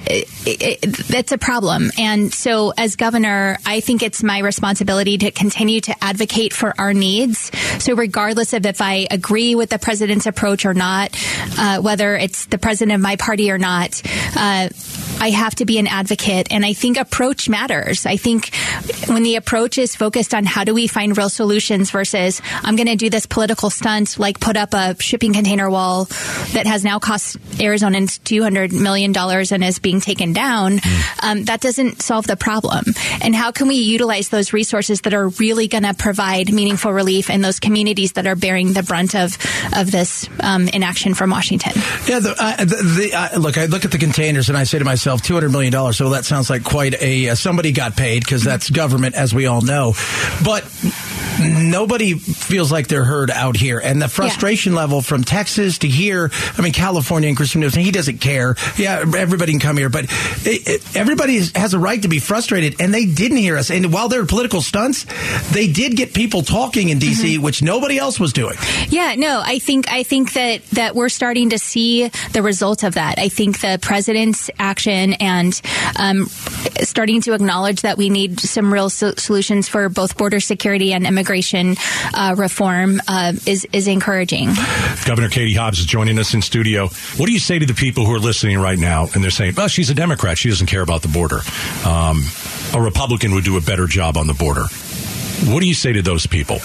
that's 1.09 1.33
a 1.33 1.39
problem. 1.39 1.91
And 1.99 2.33
so 2.33 2.73
as 2.77 2.97
governor, 2.97 3.59
I 3.67 3.81
think 3.81 4.03
it's 4.03 4.23
my 4.23 4.39
responsibility 4.39 5.19
to 5.19 5.31
continue 5.31 5.81
to 5.83 5.95
advocate 6.03 6.53
for 6.53 6.75
our 6.79 6.95
needs. 6.95 7.51
So 7.83 7.95
regardless 7.95 8.53
of 8.53 8.65
if 8.67 8.81
I 8.81 9.07
agree 9.11 9.55
with 9.55 9.71
the 9.71 9.79
president's 9.79 10.27
approach 10.27 10.65
or 10.65 10.75
not, 10.75 11.17
uh, 11.59 11.81
whether 11.81 12.17
it's 12.17 12.47
the 12.47 12.59
president 12.59 12.95
of 12.95 13.01
my 13.01 13.17
party 13.17 13.51
or 13.51 13.59
not, 13.59 14.01
uh, 14.39 14.69
I 15.21 15.31
have 15.31 15.55
to 15.57 15.65
be 15.65 15.79
an 15.79 15.87
advocate. 15.87 16.49
And 16.51 16.65
I 16.65 16.73
think 16.73 16.97
approach 16.97 17.49
matters. 17.49 18.07
I 18.07 18.17
think 18.17 18.55
when 19.09 19.23
the 19.23 19.37
approach 19.37 19.79
is 19.79 19.97
focused 19.97 20.35
on 20.35 20.45
how 20.45 20.65
do 20.65 20.75
we 20.75 20.87
find 20.87 21.17
real 21.17 21.29
solutions 21.29 21.91
versus 21.91 22.41
I'm 22.63 22.77
going 22.77 22.87
to 22.87 22.97
do 22.97 23.11
this 23.11 23.27
political 23.27 23.71
stunt, 23.71 24.19
like 24.19 24.41
put 24.41 24.57
up 24.57 24.75
a 24.75 24.97
shipping 25.01 25.33
container 25.33 25.69
wall 25.69 26.05
that 26.53 26.67
has 26.67 26.85
now 26.85 26.99
cost 26.99 27.39
Arizonans 27.59 28.21
$200 28.21 28.73
million 28.73 29.17
and 29.17 29.65
is 29.65 29.79
being 29.79 30.01
taken 30.01 30.33
down, 30.33 30.79
um, 31.23 31.45
that 31.45 31.61
doesn't 31.61 32.03
solve 32.03 32.27
the 32.27 32.37
problem. 32.37 32.85
And 33.21 33.35
how 33.35 33.51
can 33.51 33.69
we 33.69 33.77
utilize 33.77 34.29
those 34.29 34.53
resources 34.53 35.01
that 35.03 35.15
are 35.15 35.29
really 35.29 35.69
going 35.69 35.85
to 35.85 35.95
provide 35.95 36.53
meaningful 36.53 36.93
relief 36.93 37.31
in 37.31 37.41
those 37.41 37.59
communities 37.61 38.13
that 38.13 38.27
are 38.27 38.37
bearing 38.37 38.73
the 38.73 38.83
brunt 38.83 39.15
of, 39.15 39.37
of 39.77 39.91
this 39.91 40.29
um, 40.41 40.69
inaction 40.69 41.15
from 41.15 41.31
Washington? 41.31 41.73
Yeah, 42.07 42.21
the, 42.21 42.35
uh, 42.39 42.57
the, 42.65 42.65
the 42.65 43.13
uh, 43.15 43.39
look, 43.39 43.59
I 43.59 43.67
look 43.67 43.85
at 43.85 43.91
the 43.91 43.99
containers 43.99 44.49
and 44.49 44.57
I 44.57 44.65
say 44.65 44.79
to 44.79 44.85
myself, 44.85 45.08
two 45.17 45.35
hundred 45.35 45.51
million 45.51 45.73
dollars. 45.73 45.97
So 45.97 46.11
that 46.11 46.25
sounds 46.25 46.51
like 46.51 46.65
quite 46.65 47.01
a 47.01 47.31
uh, 47.31 47.35
somebody 47.35 47.73
got 47.73 47.97
paid 47.97 48.25
because 48.25 48.45
that's 48.45 48.71
government, 48.71 49.15
as 49.15 49.35
we 49.35 49.47
all 49.47 49.63
know. 49.63 49.95
But 50.45 50.65
nobody 51.41 52.15
feels 52.15 52.71
like 52.73 52.89
they're 52.89 53.05
heard 53.05 53.31
out 53.31 53.57
here, 53.57 53.79
and 53.79 54.01
the 54.01 54.09
frustration 54.09 54.73
yeah. 54.73 54.81
level 54.81 55.03
from 55.03 55.25
Texas 55.25 55.79
to 55.79 55.89
here. 55.89 56.31
I 56.57 56.63
mean, 56.63 56.73
California 56.73 57.29
and 57.29 57.39
Newsom, 57.39 57.83
he 57.83 57.91
doesn't 57.91 58.19
care. 58.19 58.57
Yeah, 58.77 59.05
everybody 59.17 59.53
can 59.53 59.61
come 59.61 59.77
here, 59.77 59.89
but 59.89 60.05
it, 60.05 60.69
it, 60.69 60.97
everybody 60.97 61.39
has 61.55 61.75
a 61.75 61.79
right 61.79 62.01
to 62.03 62.09
be 62.09 62.19
frustrated, 62.19 62.81
and 62.81 62.93
they 62.93 63.07
didn't 63.07 63.39
hear 63.39 63.57
us. 63.57 63.71
And 63.71 63.93
while 63.93 64.09
they're 64.09 64.27
political 64.27 64.61
stunts, 64.61 65.07
they 65.53 65.69
did 65.69 65.97
get 65.97 66.15
people 66.15 66.43
talking 66.43 66.89
in 66.89 66.99
D.C., 66.99 67.35
mm-hmm. 67.35 67.45
which 67.45 67.63
nobody 67.63 67.99
else 67.99 68.19
was 68.19 68.33
doing. 68.33 68.57
Yeah, 68.89 69.15
no, 69.17 69.41
I 69.45 69.59
think 69.59 69.91
I 69.91 70.03
think 70.03 70.33
that 70.35 70.65
that 70.71 70.95
we're 70.95 71.09
starting 71.09 71.51
to 71.51 71.59
see 71.59 72.09
the 72.33 72.43
result 72.43 72.83
of 72.83 72.95
that. 72.95 73.19
I 73.19 73.29
think 73.29 73.61
the 73.61 73.79
president's 73.81 74.51
action 74.59 74.98
and 74.99 75.61
um, 75.97 76.27
starting 76.83 77.21
to 77.23 77.35
acknowledge 77.35 77.83
that 77.83 77.97
we 77.99 78.11
need 78.11 78.41
some 78.41 78.73
real 78.73 78.91
so- 78.91 79.15
solutions 79.17 79.69
for 79.69 79.89
both 79.89 80.17
border 80.17 80.41
security 80.41 80.93
and 80.93 81.07
immigration 81.07 81.77
uh, 82.15 82.35
reform 82.37 83.01
uh, 83.09 83.33
is 83.47 83.67
is 83.73 83.89
encouraging. 83.89 84.51
Governor 85.07 85.29
Katie 85.29 85.55
Hobbs 85.55 85.79
is 85.79 85.87
joining 85.87 86.19
us 86.19 86.35
in 86.35 86.43
studio. 86.43 86.89
What 87.17 87.27
do 87.27 87.33
you 87.33 87.39
say 87.39 87.59
to 87.59 87.67
the 87.67 87.75
people 87.75 88.05
who 88.05 88.15
are 88.15 88.21
listening 88.21 88.59
right 88.59 88.79
now 88.79 89.09
and 89.15 89.23
they're 89.23 89.31
saying, 89.31 89.55
"Well, 89.57 89.69
she's 89.69 89.91
a 89.91 89.95
Democrat; 89.95 90.39
she 90.39 90.49
doesn't 90.49 90.67
care 90.67 90.83
about 90.83 91.03
the 91.03 91.09
border. 91.09 91.41
Um, 91.85 92.25
a 92.75 92.81
Republican 92.81 93.35
would 93.35 93.45
do 93.45 93.57
a 93.57 93.61
better 93.61 93.87
job 93.87 94.17
on 94.17 94.27
the 94.27 94.35
border." 94.35 94.65
What 95.47 95.61
do 95.61 95.69
you 95.69 95.75
say 95.75 95.93
to 95.93 96.03
those 96.03 96.27
people? 96.27 96.59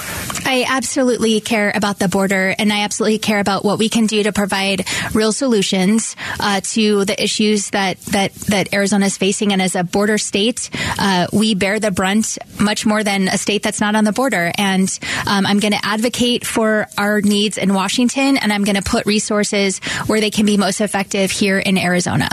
I 0.46 0.66
absolutely 0.68 1.40
care 1.42 1.72
about 1.76 2.00
the 2.00 2.08
border, 2.08 2.56
and 2.58 2.74
I 2.74 2.82
absolutely 2.82 3.20
care 3.20 3.40
about 3.40 3.64
what 3.64 3.78
we 3.78 3.88
can 3.88 4.08
do 4.08 4.24
to 4.24 4.34
provide 4.34 4.88
real 5.14 5.32
solutions 5.32 6.16
uh, 6.40 6.60
to 6.62 7.06
the 7.06 7.22
issues 7.22 7.70
that 7.70 8.00
that 8.08 8.34
that 8.50 8.74
Arizona 8.74 9.06
is 9.06 9.18
facing. 9.18 9.54
And 9.54 9.62
as 9.62 9.76
a 9.76 9.84
border 9.84 10.18
state, 10.18 10.72
uh, 10.98 11.28
we 11.32 11.54
bear 11.54 11.80
the 11.80 11.92
brunt 11.92 12.40
much 12.60 12.86
more 12.86 13.04
than 13.04 13.28
a 13.28 13.38
state 13.38 13.62
that's 13.62 13.80
not 13.80 13.96
on 13.96 14.06
the 14.06 14.12
border. 14.12 14.52
And 14.58 14.90
um, 15.28 15.46
I'm 15.46 15.60
going 15.60 15.74
to 15.74 15.86
advocate 15.86 16.46
for 16.46 16.88
our 16.98 17.22
needs 17.22 17.60
in 17.60 17.74
Washington, 17.74 18.38
and 18.38 18.52
I'm 18.52 18.64
going 18.64 18.76
to 18.76 18.82
put 18.82 19.06
resources 19.06 19.80
where 20.08 20.20
they 20.20 20.32
can 20.32 20.46
be 20.46 20.58
most 20.58 20.82
effective 20.82 21.30
here 21.30 21.60
in 21.60 21.78
Arizona. 21.78 22.30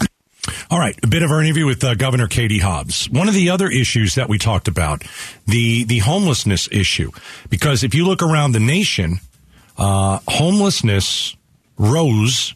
All 0.71 0.79
right, 0.79 0.99
a 1.03 1.07
bit 1.07 1.23
of 1.23 1.31
our 1.31 1.43
interview 1.43 1.67
with 1.67 1.83
uh, 1.83 1.95
Governor 1.95 2.29
Katie 2.29 2.59
Hobbs. 2.59 3.09
One 3.11 3.29
of 3.29 3.35
the 3.35 3.51
other 3.51 3.69
issues 3.69 4.15
that 4.15 4.29
we 4.29 4.39
talked 4.39 4.69
about, 4.69 5.03
the 5.47 5.85
the 5.85 5.99
homelessness 5.99 6.69
issue, 6.71 7.11
because 7.49 7.83
if 7.83 7.95
you 7.95 8.07
look 8.07 8.23
around 8.23 8.53
the 8.53 8.61
nation, 8.61 9.21
uh, 9.79 10.21
homelessness 10.29 11.37
rose 11.79 12.55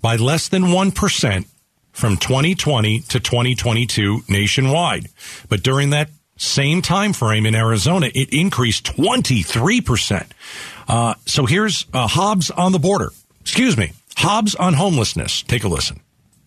by 0.00 0.16
less 0.16 0.48
than 0.48 0.72
one 0.72 0.92
percent 0.92 1.46
from 1.92 2.16
2020 2.16 3.00
to 3.00 3.20
2022 3.20 4.22
nationwide, 4.28 5.08
but 5.48 5.62
during 5.62 5.90
that 5.90 6.10
same 6.36 6.80
time 6.80 7.12
frame 7.12 7.44
in 7.44 7.54
Arizona, 7.54 8.10
it 8.14 8.32
increased 8.32 8.84
23 8.86 9.80
percent. 9.80 10.34
Uh, 10.88 11.14
so 11.26 11.46
here's 11.46 11.86
uh, 11.92 12.06
Hobbs 12.06 12.50
on 12.50 12.72
the 12.72 12.78
border. 12.78 13.10
Excuse 13.40 13.76
me, 13.76 13.92
Hobbs 14.16 14.54
on 14.54 14.74
homelessness. 14.74 15.42
Take 15.42 15.64
a 15.64 15.68
listen. 15.68 16.00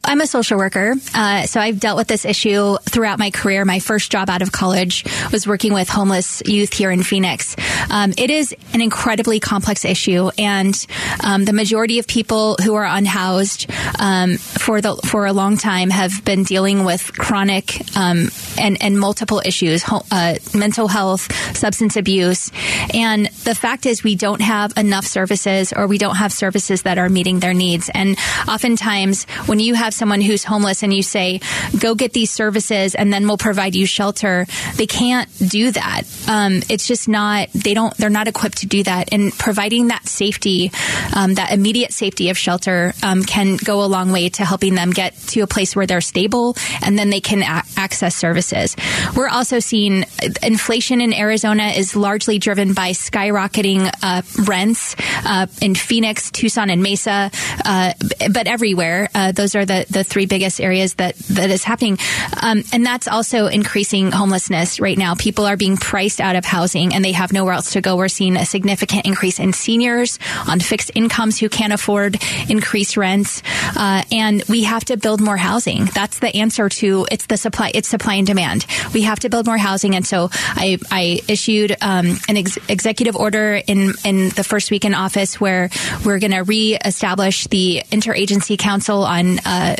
I'm 0.06 0.20
a 0.20 0.28
social 0.28 0.58
worker, 0.58 0.96
uh, 1.16 1.44
so 1.44 1.62
I've 1.62 1.80
dealt 1.80 1.98
with 1.98 2.08
this 2.08 2.26
issue 2.26 2.78
throughout 2.84 3.20
my 3.20 3.32
career. 3.32 3.64
My 3.64 3.80
first 3.80 4.12
job 4.12 4.30
out 4.30 4.42
of 4.42 4.52
college 4.52 5.06
was 5.32 5.48
working 5.48 5.74
with 5.74 5.88
homeless 5.88 6.44
youth 6.46 6.74
here 6.74 6.92
in 6.92 7.04
Phoenix. 7.04 7.56
Um, 7.90 8.14
it 8.18 8.30
is 8.30 8.54
an 8.74 8.82
incredibly 8.82 9.40
complex 9.40 9.86
issue, 9.86 10.30
and 10.38 10.76
um, 11.24 11.46
the 11.46 11.54
majority 11.54 12.00
of 12.00 12.08
people 12.08 12.58
who 12.62 12.76
are 12.76 12.86
unhoused 12.86 13.72
um, 13.98 14.36
for 14.38 14.82
the 14.82 14.96
for 15.06 15.26
a 15.26 15.32
long 15.34 15.56
time 15.56 15.90
have 15.90 16.24
been 16.26 16.44
dealing 16.44 16.84
with 16.84 17.18
chronic 17.18 17.82
um, 17.98 18.28
and 18.60 18.82
and 18.84 19.00
multiple 19.00 19.42
issues, 19.46 19.86
uh, 20.12 20.36
mental 20.54 20.90
health, 20.90 21.34
substance 21.56 21.96
abuse, 21.96 22.52
and 22.94 23.28
the 23.46 23.56
fact 23.56 23.86
is 23.86 24.04
we 24.04 24.16
don't 24.16 24.42
have 24.42 24.74
enough 24.78 25.06
services, 25.06 25.72
or 25.72 25.88
we 25.88 25.98
don't 25.98 26.18
have 26.18 26.34
services 26.34 26.82
that 26.82 26.98
are 26.98 27.08
meeting 27.08 27.40
their 27.40 27.54
needs. 27.54 27.90
And 27.94 28.18
oftentimes, 28.50 29.24
when 29.46 29.60
you 29.60 29.76
have 29.76 29.93
have 29.94 29.98
someone 30.00 30.22
who's 30.22 30.44
homeless 30.44 30.84
and 30.84 30.94
you 30.94 31.04
say, 31.04 31.40
go 31.80 31.96
get 31.96 32.14
these 32.14 32.32
services 32.32 32.96
and 32.96 33.14
then 33.14 33.28
we'll 33.28 33.38
provide 33.38 33.76
you 33.76 33.86
shelter, 33.86 34.46
they 34.76 34.88
can't 34.88 35.30
do 35.50 35.72
that. 35.72 36.02
Um, 36.28 36.62
it's 36.70 36.88
just 36.88 37.08
not, 37.08 37.50
they 37.54 37.74
don't, 37.74 37.96
they're 37.98 38.10
not 38.10 38.28
equipped 38.28 38.60
to 38.60 38.68
do 38.68 38.84
that. 38.84 39.14
And 39.14 39.32
providing 39.32 39.90
that 39.90 40.08
safety, 40.08 40.72
um, 41.16 41.36
that 41.36 41.52
immediate 41.52 41.94
safety 41.94 42.30
of 42.30 42.38
shelter, 42.38 42.94
um, 43.04 43.24
can 43.24 43.58
go 43.58 43.84
a 43.84 43.88
long 43.88 44.12
way 44.12 44.30
to 44.30 44.46
helping 44.46 44.76
them 44.76 44.92
get 44.92 45.16
to 45.28 45.42
a 45.42 45.48
place 45.48 45.76
where 45.76 45.86
they're 45.86 46.02
stable 46.02 46.56
and 46.84 46.98
then 46.98 47.10
they 47.10 47.22
can 47.22 47.44
a- 47.44 47.64
access 47.78 48.16
services. 48.16 48.76
We're 49.16 49.30
also 49.30 49.60
seeing 49.60 50.06
inflation 50.42 51.02
in 51.02 51.14
Arizona 51.14 51.68
is 51.68 51.96
largely 51.96 52.40
driven 52.40 52.74
by 52.74 52.92
skyrocketing 52.92 53.92
uh, 54.02 54.22
rents 54.48 54.96
uh, 55.26 55.48
in 55.62 55.76
Phoenix, 55.76 56.32
Tucson, 56.32 56.70
and 56.70 56.82
Mesa, 56.82 57.30
uh, 57.66 57.94
but 58.32 58.48
everywhere. 58.48 59.10
Uh, 59.14 59.32
those 59.32 59.56
are 59.56 59.66
the 59.66 59.83
the, 59.90 60.04
three 60.04 60.26
biggest 60.26 60.62
areas 60.62 60.96
that, 60.96 61.16
that 61.16 61.50
is 61.50 61.64
happening. 61.64 61.98
Um, 62.42 62.64
and 62.72 62.86
that's 62.86 63.08
also 63.08 63.48
increasing 63.48 64.12
homelessness 64.12 64.80
right 64.80 64.98
now. 64.98 65.16
People 65.16 65.46
are 65.46 65.58
being 65.58 65.78
priced 65.78 66.22
out 66.22 66.36
of 66.36 66.46
housing 66.46 66.94
and 66.94 67.04
they 67.04 67.14
have 67.14 67.34
nowhere 67.34 67.54
else 67.54 67.74
to 67.74 67.82
go. 67.82 67.96
We're 67.96 68.10
seeing 68.10 68.36
a 68.36 68.46
significant 68.46 69.06
increase 69.06 69.40
in 69.40 69.54
seniors 69.54 70.20
on 70.48 70.60
fixed 70.60 70.92
incomes 70.96 71.40
who 71.40 71.50
can't 71.50 71.74
afford 71.74 72.18
increased 72.50 72.98
rents. 72.98 73.42
Uh, 73.76 74.04
and 74.12 74.44
we 74.50 74.64
have 74.64 74.86
to 74.86 74.98
build 74.98 75.22
more 75.22 75.38
housing. 75.38 75.86
That's 75.86 76.20
the 76.20 76.36
answer 76.36 76.70
to 76.70 77.08
it's 77.12 77.26
the 77.28 77.38
supply, 77.38 77.72
it's 77.74 77.88
supply 77.88 78.16
and 78.16 78.28
demand. 78.28 78.66
We 78.94 79.04
have 79.04 79.20
to 79.22 79.30
build 79.30 79.46
more 79.46 79.58
housing. 79.58 79.96
And 79.96 80.06
so 80.06 80.30
I, 80.34 80.78
I 80.92 81.22
issued 81.28 81.76
um, 81.82 82.18
an 82.28 82.38
ex- 82.38 82.58
executive 82.70 83.16
order 83.16 83.56
in, 83.56 83.94
in 84.06 84.30
the 84.30 84.44
first 84.44 84.72
week 84.72 84.86
in 84.86 84.94
office 84.94 85.40
where 85.40 85.70
we're 86.06 86.20
going 86.20 86.32
to 86.32 86.42
reestablish 86.42 87.48
the 87.48 87.84
interagency 87.92 88.58
council 88.58 89.04
on 89.04 89.40
uh, 89.40 89.73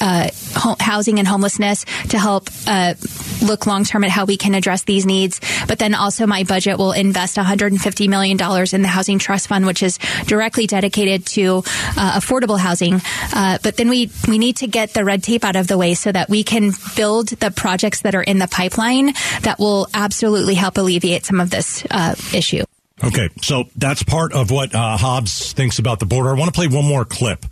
uh, 0.00 0.28
housing 0.80 1.18
and 1.18 1.28
homelessness 1.28 1.84
to 2.08 2.18
help 2.18 2.48
uh, 2.66 2.94
look 3.42 3.66
long 3.66 3.84
term 3.84 4.04
at 4.04 4.10
how 4.10 4.24
we 4.24 4.36
can 4.36 4.54
address 4.54 4.82
these 4.82 5.06
needs. 5.06 5.40
But 5.66 5.78
then 5.78 5.94
also, 5.94 6.26
my 6.26 6.44
budget 6.44 6.78
will 6.78 6.92
invest 6.92 7.36
$150 7.36 8.08
million 8.08 8.38
in 8.72 8.82
the 8.82 8.88
Housing 8.88 9.18
Trust 9.18 9.48
Fund, 9.48 9.66
which 9.66 9.82
is 9.82 9.98
directly 10.26 10.66
dedicated 10.66 11.26
to 11.26 11.58
uh, 11.96 12.20
affordable 12.20 12.58
housing. 12.58 13.00
Uh, 13.34 13.58
but 13.62 13.76
then 13.76 13.88
we, 13.88 14.10
we 14.26 14.38
need 14.38 14.56
to 14.56 14.66
get 14.66 14.94
the 14.94 15.04
red 15.04 15.22
tape 15.22 15.44
out 15.44 15.56
of 15.56 15.66
the 15.66 15.78
way 15.78 15.94
so 15.94 16.10
that 16.12 16.28
we 16.28 16.44
can 16.44 16.72
build 16.96 17.28
the 17.28 17.50
projects 17.50 18.02
that 18.02 18.14
are 18.14 18.22
in 18.22 18.38
the 18.38 18.48
pipeline 18.48 19.12
that 19.42 19.56
will 19.58 19.88
absolutely 19.94 20.54
help 20.54 20.78
alleviate 20.78 21.24
some 21.24 21.40
of 21.40 21.50
this 21.50 21.84
uh, 21.90 22.14
issue. 22.34 22.64
Okay, 23.02 23.28
so 23.42 23.64
that's 23.76 24.02
part 24.02 24.32
of 24.32 24.50
what 24.50 24.74
uh, 24.74 24.96
Hobbs 24.96 25.52
thinks 25.52 25.78
about 25.78 26.00
the 26.00 26.06
border. 26.06 26.30
I 26.30 26.32
want 26.32 26.52
to 26.52 26.58
play 26.58 26.66
one 26.66 26.84
more 26.84 27.04
clip. 27.04 27.46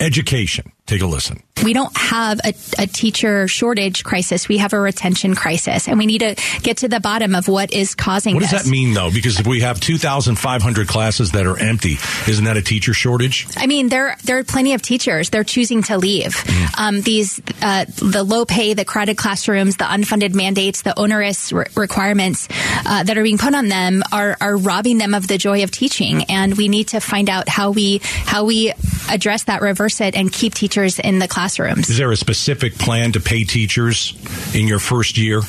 Education 0.00 0.72
Take 0.90 1.02
a 1.02 1.06
listen. 1.06 1.40
we 1.62 1.72
don't 1.72 1.96
have 1.96 2.40
a, 2.42 2.52
a 2.76 2.86
teacher 2.88 3.46
shortage 3.46 4.02
crisis. 4.02 4.48
We 4.48 4.58
have 4.58 4.72
a 4.72 4.80
retention 4.80 5.36
crisis, 5.36 5.86
and 5.86 5.98
we 5.98 6.06
need 6.06 6.18
to 6.18 6.34
get 6.62 6.78
to 6.78 6.88
the 6.88 6.98
bottom 6.98 7.36
of 7.36 7.46
what 7.46 7.72
is 7.72 7.94
causing 7.94 8.34
What 8.34 8.40
does 8.40 8.50
this. 8.50 8.64
that 8.64 8.68
mean, 8.68 8.92
though? 8.92 9.08
Because 9.12 9.38
if 9.38 9.46
we 9.46 9.60
have 9.60 9.78
2,500 9.78 10.88
classes 10.88 11.30
that 11.30 11.46
are 11.46 11.56
empty, 11.56 11.96
isn't 12.26 12.44
that 12.44 12.56
a 12.56 12.62
teacher 12.62 12.92
shortage? 12.92 13.46
I 13.56 13.68
mean, 13.68 13.88
there 13.88 14.16
there 14.24 14.38
are 14.38 14.42
plenty 14.42 14.74
of 14.74 14.82
teachers. 14.82 15.30
They're 15.30 15.44
choosing 15.44 15.84
to 15.84 15.96
leave. 15.96 16.32
Mm-hmm. 16.32 16.82
Um, 16.82 17.00
these 17.02 17.40
uh, 17.62 17.84
the 17.98 18.24
low 18.24 18.44
pay, 18.44 18.74
the 18.74 18.84
crowded 18.84 19.16
classrooms, 19.16 19.76
the 19.76 19.84
unfunded 19.84 20.34
mandates, 20.34 20.82
the 20.82 20.98
onerous 20.98 21.52
re- 21.52 21.66
requirements 21.76 22.48
uh, 22.84 23.04
that 23.04 23.16
are 23.16 23.22
being 23.22 23.38
put 23.38 23.54
on 23.54 23.68
them 23.68 24.02
are 24.10 24.36
are 24.40 24.56
robbing 24.56 24.98
them 24.98 25.14
of 25.14 25.28
the 25.28 25.38
joy 25.38 25.62
of 25.62 25.70
teaching. 25.70 26.24
And 26.24 26.56
we 26.56 26.66
need 26.66 26.88
to 26.88 26.98
find 26.98 27.30
out 27.30 27.48
how 27.48 27.70
we 27.70 28.00
how 28.02 28.44
we 28.44 28.72
address 29.10 29.44
that, 29.44 29.60
reverse 29.60 30.00
it, 30.00 30.14
and 30.14 30.32
keep 30.32 30.54
teachers 30.54 30.98
in 30.98 31.18
the 31.18 31.28
classrooms. 31.28 31.90
Is 31.90 31.98
there 31.98 32.10
a 32.10 32.16
specific 32.16 32.76
plan 32.76 33.12
to 33.12 33.20
pay 33.20 33.44
teachers 33.44 34.14
in 34.54 34.66
your 34.68 34.78
first 34.78 35.18
year? 35.18 35.42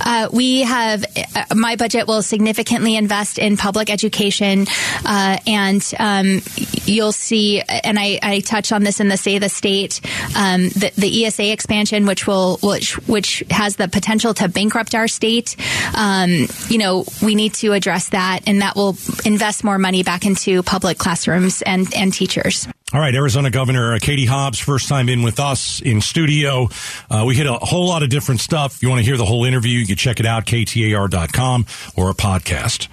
Uh, 0.00 0.28
we 0.32 0.62
have 0.62 1.04
uh, 1.16 1.54
my 1.54 1.76
budget 1.76 2.06
will 2.06 2.22
significantly 2.22 2.96
invest 2.96 3.38
in 3.38 3.56
public 3.56 3.90
education, 3.90 4.66
uh, 5.04 5.38
and 5.46 5.92
um, 5.98 6.40
you'll 6.84 7.12
see. 7.12 7.60
And 7.60 7.98
I, 7.98 8.18
I 8.22 8.40
touched 8.40 8.72
on 8.72 8.82
this 8.82 9.00
in 9.00 9.08
the 9.08 9.16
Say 9.16 9.38
the 9.38 9.48
State, 9.48 10.00
um, 10.36 10.68
the, 10.70 10.92
the 10.96 11.26
ESA 11.26 11.52
expansion, 11.52 12.06
which 12.06 12.26
will 12.26 12.58
which 12.62 12.94
which 13.06 13.44
has 13.50 13.76
the 13.76 13.88
potential 13.88 14.34
to 14.34 14.48
bankrupt 14.48 14.94
our 14.94 15.08
state. 15.08 15.56
Um, 15.96 16.46
you 16.68 16.78
know, 16.78 17.04
we 17.22 17.34
need 17.34 17.54
to 17.54 17.72
address 17.72 18.10
that, 18.10 18.40
and 18.46 18.62
that 18.62 18.76
will 18.76 18.96
invest 19.24 19.64
more 19.64 19.78
money 19.78 20.02
back 20.02 20.26
into 20.26 20.62
public 20.62 20.98
classrooms 20.98 21.62
and 21.62 21.92
and 21.94 22.12
teachers. 22.12 22.68
All 22.92 23.00
right, 23.00 23.14
Arizona 23.14 23.48
Governor 23.50 23.94
uh, 23.94 23.98
Katie 24.00 24.26
Hobbs, 24.26 24.58
first 24.58 24.86
time 24.86 25.08
in 25.08 25.22
with 25.22 25.40
us 25.40 25.80
in 25.80 26.02
studio. 26.02 26.68
Uh, 27.08 27.24
we 27.26 27.34
hit 27.34 27.46
a 27.46 27.54
whole 27.54 27.88
lot 27.88 28.02
of 28.02 28.10
different 28.10 28.42
stuff. 28.42 28.76
If 28.76 28.82
you 28.82 28.90
want 28.90 28.98
to 28.98 29.04
hear 29.04 29.16
the 29.16 29.24
whole 29.24 29.46
interview, 29.46 29.78
you 29.78 29.86
can 29.86 29.96
check 29.96 30.20
it 30.20 30.26
out, 30.26 30.44
ktar.com 30.44 31.66
or 31.96 32.10
a 32.10 32.14
podcast. 32.14 32.88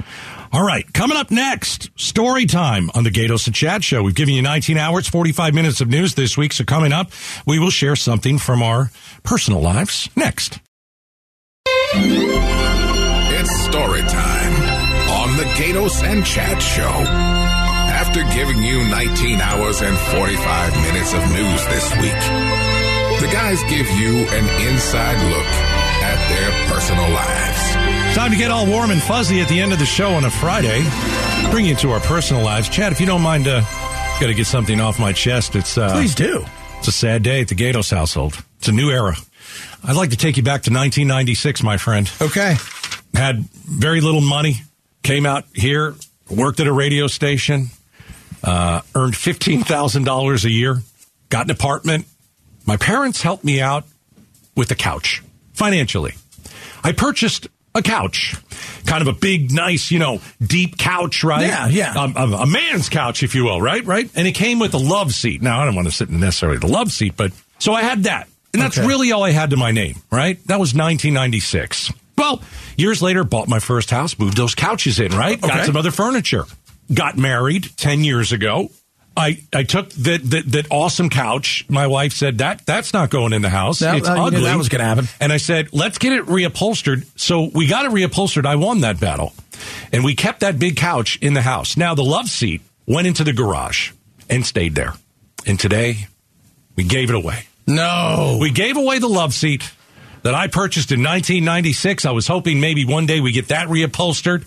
All 0.53 0.65
right, 0.65 0.91
coming 0.93 1.17
up 1.17 1.31
next, 1.31 1.89
story 1.99 2.45
time 2.45 2.89
on 2.95 3.03
the 3.03 3.11
Gaydos 3.11 3.45
and 3.47 3.55
Chad 3.55 3.83
Show. 3.83 4.01
We've 4.01 4.15
given 4.15 4.33
you 4.33 4.41
19 4.41 4.77
hours, 4.77 5.09
45 5.09 5.53
minutes 5.53 5.81
of 5.81 5.89
news 5.89 6.15
this 6.15 6.37
week. 6.37 6.53
So 6.53 6.63
coming 6.63 6.93
up, 6.93 7.11
we 7.45 7.59
will 7.59 7.69
share 7.69 7.97
something 7.97 8.37
from 8.39 8.63
our 8.63 8.91
personal 9.23 9.59
lives 9.59 10.09
next. 10.15 10.59
It's 11.93 13.63
story 13.65 14.01
time 14.01 14.53
on 15.09 15.35
the 15.35 15.43
Gaydos 15.43 16.03
and 16.03 16.25
Chad 16.25 16.61
Show. 16.61 17.58
After 18.09 18.23
giving 18.33 18.63
you 18.63 18.83
19 18.89 19.39
hours 19.39 19.81
and 19.81 19.95
45 19.95 20.81
minutes 20.81 21.13
of 21.13 21.21
news 21.29 21.65
this 21.67 21.91
week, 22.01 23.21
the 23.21 23.29
guys 23.31 23.61
give 23.69 23.87
you 23.99 24.25
an 24.33 24.67
inside 24.67 25.13
look 25.29 25.45
at 26.01 26.17
their 26.27 26.73
personal 26.73 27.07
lives. 27.11 28.15
Time 28.15 28.31
to 28.31 28.35
get 28.37 28.49
all 28.49 28.65
warm 28.65 28.89
and 28.89 28.99
fuzzy 28.99 29.41
at 29.41 29.47
the 29.47 29.59
end 29.59 29.73
of 29.73 29.77
the 29.77 29.85
show 29.85 30.15
on 30.15 30.25
a 30.25 30.31
Friday. 30.31 30.83
Bring 31.51 31.67
you 31.67 31.75
to 31.75 31.91
our 31.91 31.99
personal 31.99 32.43
lives. 32.43 32.67
Chad, 32.67 32.91
if 32.91 32.99
you 32.99 33.05
don't 33.05 33.21
mind, 33.21 33.47
uh, 33.47 33.61
got 34.19 34.25
to 34.25 34.33
get 34.33 34.47
something 34.47 34.81
off 34.81 34.97
my 34.99 35.13
chest. 35.13 35.55
It's 35.55 35.77
uh, 35.77 35.93
Please 35.93 36.15
do. 36.15 36.43
It's 36.79 36.87
a 36.87 36.91
sad 36.91 37.21
day 37.21 37.41
at 37.41 37.47
the 37.49 37.55
Gaydos 37.55 37.95
household. 37.95 38.43
It's 38.57 38.69
a 38.69 38.71
new 38.71 38.89
era. 38.89 39.17
I'd 39.83 39.95
like 39.95 40.09
to 40.09 40.17
take 40.17 40.35
you 40.35 40.41
back 40.41 40.63
to 40.63 40.71
1996, 40.71 41.61
my 41.61 41.77
friend. 41.77 42.11
Okay. 42.19 42.55
Had 43.13 43.41
very 43.51 44.01
little 44.01 44.21
money, 44.21 44.63
came 45.03 45.27
out 45.27 45.43
here, 45.53 45.93
worked 46.27 46.59
at 46.59 46.65
a 46.65 46.73
radio 46.73 47.05
station, 47.05 47.69
uh, 48.43 48.81
earned 48.95 49.13
$15,000 49.13 50.45
a 50.45 50.49
year, 50.51 50.81
got 51.29 51.45
an 51.45 51.51
apartment. 51.51 52.05
My 52.65 52.77
parents 52.77 53.21
helped 53.21 53.43
me 53.43 53.61
out 53.61 53.85
with 54.55 54.71
a 54.71 54.75
couch 54.75 55.21
financially. 55.53 56.13
I 56.83 56.91
purchased 56.93 57.47
a 57.75 57.81
couch, 57.81 58.35
kind 58.85 59.01
of 59.01 59.07
a 59.07 59.13
big, 59.17 59.51
nice, 59.51 59.91
you 59.91 59.99
know, 59.99 60.21
deep 60.41 60.77
couch, 60.77 61.23
right? 61.23 61.45
Yeah, 61.47 61.67
yeah. 61.67 61.93
Um, 61.93 62.13
a, 62.15 62.37
a 62.37 62.47
man's 62.47 62.89
couch, 62.89 63.21
if 63.23 63.35
you 63.35 63.43
will, 63.45 63.61
right? 63.61 63.85
Right. 63.85 64.09
And 64.15 64.27
it 64.27 64.31
came 64.33 64.59
with 64.59 64.73
a 64.73 64.77
love 64.79 65.13
seat. 65.13 65.41
Now, 65.41 65.61
I 65.61 65.65
don't 65.65 65.75
want 65.75 65.87
to 65.87 65.93
sit 65.93 66.09
in 66.09 66.19
necessarily 66.19 66.57
the 66.57 66.67
love 66.67 66.91
seat, 66.91 67.13
but 67.15 67.31
so 67.59 67.73
I 67.73 67.81
had 67.83 68.03
that. 68.03 68.27
And 68.53 68.61
that's 68.61 68.77
Okay. 68.79 68.87
really 68.87 69.11
all 69.11 69.23
I 69.23 69.31
had 69.31 69.51
to 69.51 69.57
my 69.57 69.71
name, 69.71 69.97
right? 70.11 70.39
That 70.47 70.59
was 70.59 70.73
1996. 70.73 71.91
Well, 72.17 72.41
years 72.77 73.01
later, 73.01 73.23
bought 73.23 73.47
my 73.47 73.59
first 73.59 73.91
house, 73.91 74.17
moved 74.17 74.35
those 74.35 74.55
couches 74.55 74.99
in, 74.99 75.11
right? 75.15 75.39
Got 75.39 75.65
some 75.65 75.77
other 75.77 75.91
furniture. 75.91 76.45
Got 76.93 77.17
married 77.17 77.69
10 77.77 78.03
years 78.03 78.31
ago. 78.31 78.69
I, 79.17 79.43
I 79.53 79.63
took 79.63 79.89
that, 79.89 80.21
that 80.29 80.51
that 80.53 80.67
awesome 80.71 81.09
couch. 81.09 81.65
My 81.67 81.87
wife 81.87 82.13
said 82.13 82.37
that 82.37 82.65
that's 82.65 82.93
not 82.93 83.09
going 83.09 83.33
in 83.33 83.41
the 83.41 83.49
house. 83.49 83.79
That- 83.79 83.97
it's 83.97 84.07
uh, 84.07 84.13
ugly. 84.13 84.43
that 84.43 84.57
was 84.57 84.69
gonna 84.69 84.85
happen. 84.85 85.07
And 85.19 85.33
I 85.33 85.37
said, 85.37 85.73
let's 85.73 85.97
get 85.97 86.13
it 86.13 86.25
reupholstered. 86.25 87.05
So 87.19 87.49
we 87.53 87.67
got 87.67 87.85
it 87.85 87.91
reupholstered. 87.91 88.45
I 88.45 88.55
won 88.55 88.79
that 88.81 88.99
battle. 88.99 89.33
And 89.91 90.05
we 90.05 90.15
kept 90.15 90.39
that 90.39 90.57
big 90.57 90.77
couch 90.77 91.17
in 91.21 91.33
the 91.33 91.41
house. 91.41 91.75
Now 91.75 91.95
the 91.95 92.03
love 92.03 92.29
seat 92.29 92.61
went 92.87 93.07
into 93.07 93.25
the 93.25 93.33
garage 93.33 93.91
and 94.29 94.45
stayed 94.45 94.75
there. 94.75 94.93
And 95.45 95.59
today 95.59 96.07
we 96.77 96.85
gave 96.85 97.09
it 97.09 97.15
away. 97.15 97.43
No. 97.67 98.37
We 98.39 98.51
gave 98.51 98.77
away 98.77 98.99
the 98.99 99.09
love 99.09 99.33
seat 99.33 99.69
that 100.23 100.33
I 100.33 100.47
purchased 100.47 100.91
in 100.91 100.99
1996. 100.99 102.05
I 102.05 102.11
was 102.11 102.25
hoping 102.25 102.61
maybe 102.61 102.85
one 102.85 103.05
day 103.05 103.19
we 103.19 103.33
get 103.33 103.49
that 103.49 103.67
reupholstered. 103.67 104.45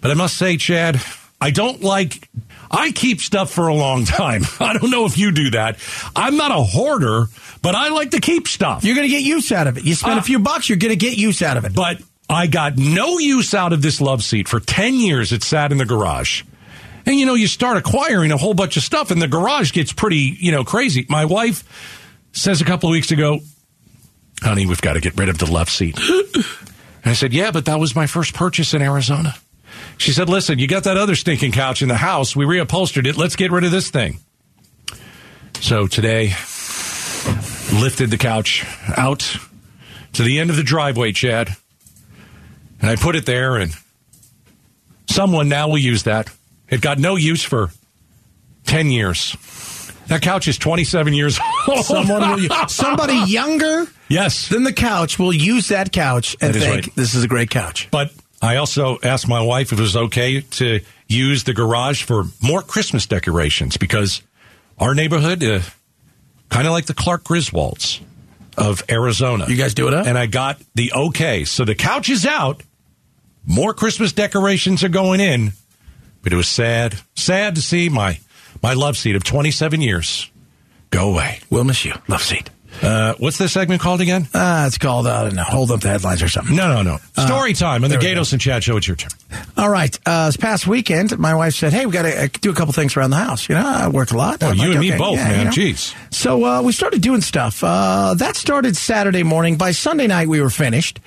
But 0.00 0.10
I 0.12 0.14
must 0.14 0.36
say, 0.36 0.56
Chad, 0.56 1.00
I 1.42 1.50
don't 1.50 1.82
like. 1.82 2.28
I 2.70 2.92
keep 2.92 3.20
stuff 3.20 3.50
for 3.52 3.68
a 3.68 3.74
long 3.74 4.04
time. 4.04 4.42
I 4.60 4.72
don't 4.78 4.90
know 4.90 5.04
if 5.04 5.18
you 5.18 5.32
do 5.32 5.50
that. 5.50 5.76
I'm 6.16 6.36
not 6.36 6.50
a 6.52 6.62
hoarder, 6.62 7.26
but 7.60 7.74
I 7.74 7.88
like 7.88 8.12
to 8.12 8.20
keep 8.20 8.48
stuff. 8.48 8.84
You're 8.84 8.94
going 8.94 9.06
to 9.08 9.12
get 9.14 9.22
use 9.24 9.50
out 9.52 9.66
of 9.66 9.76
it. 9.76 9.84
You 9.84 9.94
spend 9.94 10.14
Uh, 10.14 10.18
a 10.20 10.22
few 10.22 10.38
bucks, 10.38 10.68
you're 10.68 10.78
going 10.78 10.92
to 10.92 10.96
get 10.96 11.18
use 11.18 11.42
out 11.42 11.56
of 11.56 11.64
it. 11.64 11.74
But 11.74 12.00
I 12.30 12.46
got 12.46 12.78
no 12.78 13.18
use 13.18 13.52
out 13.54 13.72
of 13.72 13.82
this 13.82 14.00
love 14.00 14.22
seat. 14.22 14.48
For 14.48 14.60
10 14.60 14.94
years, 14.94 15.32
it 15.32 15.42
sat 15.42 15.72
in 15.72 15.78
the 15.78 15.84
garage. 15.84 16.44
And, 17.04 17.16
you 17.16 17.26
know, 17.26 17.34
you 17.34 17.48
start 17.48 17.76
acquiring 17.76 18.30
a 18.30 18.36
whole 18.36 18.54
bunch 18.54 18.76
of 18.76 18.84
stuff, 18.84 19.10
and 19.10 19.20
the 19.20 19.26
garage 19.28 19.72
gets 19.72 19.92
pretty, 19.92 20.36
you 20.38 20.52
know, 20.52 20.62
crazy. 20.64 21.04
My 21.08 21.24
wife 21.24 21.64
says 22.32 22.60
a 22.60 22.64
couple 22.64 22.88
of 22.88 22.92
weeks 22.92 23.10
ago, 23.10 23.40
honey, 24.40 24.66
we've 24.66 24.80
got 24.80 24.92
to 24.92 25.00
get 25.00 25.18
rid 25.18 25.28
of 25.28 25.38
the 25.38 25.50
love 25.50 25.68
seat. 25.68 25.98
and 25.98 26.44
I 27.04 27.12
said, 27.14 27.32
yeah, 27.32 27.50
but 27.50 27.64
that 27.66 27.80
was 27.80 27.94
my 27.96 28.06
first 28.06 28.32
purchase 28.34 28.72
in 28.72 28.82
Arizona. 28.82 29.34
She 30.02 30.10
said, 30.10 30.28
listen, 30.28 30.58
you 30.58 30.66
got 30.66 30.82
that 30.82 30.96
other 30.96 31.14
stinking 31.14 31.52
couch 31.52 31.80
in 31.80 31.86
the 31.86 31.94
house. 31.94 32.34
We 32.34 32.44
reupholstered 32.44 33.06
it. 33.06 33.16
Let's 33.16 33.36
get 33.36 33.52
rid 33.52 33.62
of 33.62 33.70
this 33.70 33.88
thing. 33.88 34.18
So 35.60 35.86
today, 35.86 36.34
lifted 37.72 38.10
the 38.10 38.18
couch 38.18 38.66
out 38.96 39.36
to 40.14 40.24
the 40.24 40.40
end 40.40 40.50
of 40.50 40.56
the 40.56 40.64
driveway, 40.64 41.12
Chad. 41.12 41.50
And 42.80 42.90
I 42.90 42.96
put 42.96 43.14
it 43.14 43.26
there, 43.26 43.56
and 43.56 43.72
someone 45.08 45.48
now 45.48 45.68
will 45.68 45.78
use 45.78 46.02
that. 46.02 46.28
It 46.68 46.80
got 46.80 46.98
no 46.98 47.14
use 47.14 47.44
for 47.44 47.70
10 48.66 48.90
years. 48.90 49.36
That 50.08 50.20
couch 50.20 50.48
is 50.48 50.58
27 50.58 51.14
years 51.14 51.38
old. 51.68 51.84
Someone 51.84 52.28
will, 52.28 52.66
somebody 52.66 53.14
younger 53.28 53.86
yes. 54.08 54.48
than 54.48 54.64
the 54.64 54.72
couch 54.72 55.16
will 55.20 55.32
use 55.32 55.68
that 55.68 55.92
couch 55.92 56.36
and 56.40 56.54
That 56.54 56.58
think 56.58 56.86
right. 56.86 56.94
this 56.96 57.14
is 57.14 57.22
a 57.22 57.28
great 57.28 57.50
couch. 57.50 57.86
But 57.92 58.10
I 58.42 58.56
also 58.56 58.98
asked 59.04 59.28
my 59.28 59.40
wife 59.40 59.72
if 59.72 59.78
it 59.78 59.82
was 59.82 59.96
okay 59.96 60.40
to 60.40 60.80
use 61.08 61.44
the 61.44 61.54
garage 61.54 62.02
for 62.02 62.24
more 62.42 62.60
Christmas 62.60 63.06
decorations 63.06 63.76
because 63.76 64.20
our 64.78 64.94
neighborhood, 64.96 65.44
uh, 65.44 65.60
kind 66.48 66.66
of 66.66 66.72
like 66.72 66.86
the 66.86 66.94
Clark 66.94 67.22
Griswolds 67.22 68.00
of 68.58 68.82
Arizona. 68.90 69.46
You 69.48 69.56
guys 69.56 69.74
do 69.74 69.86
it 69.86 69.94
up? 69.94 70.06
And 70.06 70.18
I 70.18 70.26
got 70.26 70.60
the 70.74 70.92
okay. 70.92 71.44
So 71.44 71.64
the 71.64 71.76
couch 71.76 72.10
is 72.10 72.26
out. 72.26 72.62
More 73.46 73.74
Christmas 73.74 74.12
decorations 74.12 74.82
are 74.82 74.88
going 74.88 75.20
in. 75.20 75.52
But 76.22 76.32
it 76.32 76.36
was 76.36 76.48
sad, 76.48 76.96
sad 77.14 77.54
to 77.56 77.62
see 77.62 77.88
my, 77.88 78.18
my 78.62 78.74
love 78.74 78.96
seat 78.96 79.16
of 79.16 79.24
27 79.24 79.80
years 79.80 80.30
go 80.90 81.10
away. 81.10 81.40
We'll 81.50 81.64
miss 81.64 81.84
you. 81.84 81.94
Love 82.08 82.22
seat. 82.22 82.50
Uh, 82.80 83.14
what's 83.18 83.38
this 83.38 83.52
segment 83.52 83.80
called 83.80 84.00
again? 84.00 84.28
Uh, 84.32 84.64
it's 84.66 84.78
called, 84.78 85.06
uh, 85.06 85.20
I 85.20 85.24
don't 85.24 85.34
know, 85.34 85.42
hold 85.42 85.70
up 85.70 85.80
the 85.80 85.88
headlines 85.88 86.22
or 86.22 86.28
something. 86.28 86.56
No, 86.56 86.82
no, 86.82 86.82
no. 86.82 87.24
Story 87.24 87.52
time 87.52 87.84
on 87.84 87.90
the 87.90 87.98
there 87.98 88.10
we 88.10 88.14
go. 88.14 88.20
Gaydos 88.20 88.32
and 88.32 88.40
Chad 88.40 88.64
Show. 88.64 88.76
It's 88.76 88.86
your 88.86 88.96
turn. 88.96 89.10
All 89.56 89.68
right. 89.68 89.96
Uh, 90.06 90.26
this 90.26 90.36
past 90.36 90.66
weekend, 90.66 91.18
my 91.18 91.34
wife 91.34 91.54
said, 91.54 91.72
"Hey, 91.72 91.86
we 91.86 91.92
got 91.92 92.02
to 92.02 92.24
uh, 92.24 92.28
do 92.40 92.50
a 92.50 92.54
couple 92.54 92.72
things 92.72 92.96
around 92.96 93.10
the 93.10 93.16
house. 93.16 93.48
You 93.48 93.54
know, 93.54 93.66
I 93.66 93.88
work 93.88 94.10
a 94.10 94.16
lot." 94.16 94.42
Oh, 94.42 94.48
I'm 94.48 94.56
you 94.56 94.68
like, 94.68 94.70
and 94.72 94.80
me 94.80 94.98
both, 94.98 95.16
yeah, 95.16 95.28
man. 95.28 95.38
you 95.38 95.44
know." 95.44 95.50
Jeez. 95.50 95.94
So 96.10 96.44
uh, 96.44 96.62
we 96.62 96.72
started 96.72 97.02
doing 97.02 97.20
stuff. 97.20 97.62
Uh, 97.62 98.14
that 98.14 98.36
started 98.36 98.76
Saturday 98.76 99.22
morning. 99.22 99.56
By 99.56 99.72
Sunday 99.72 100.06
night, 100.06 100.28
we 100.28 100.40
were 100.40 100.50
finished. 100.50 101.00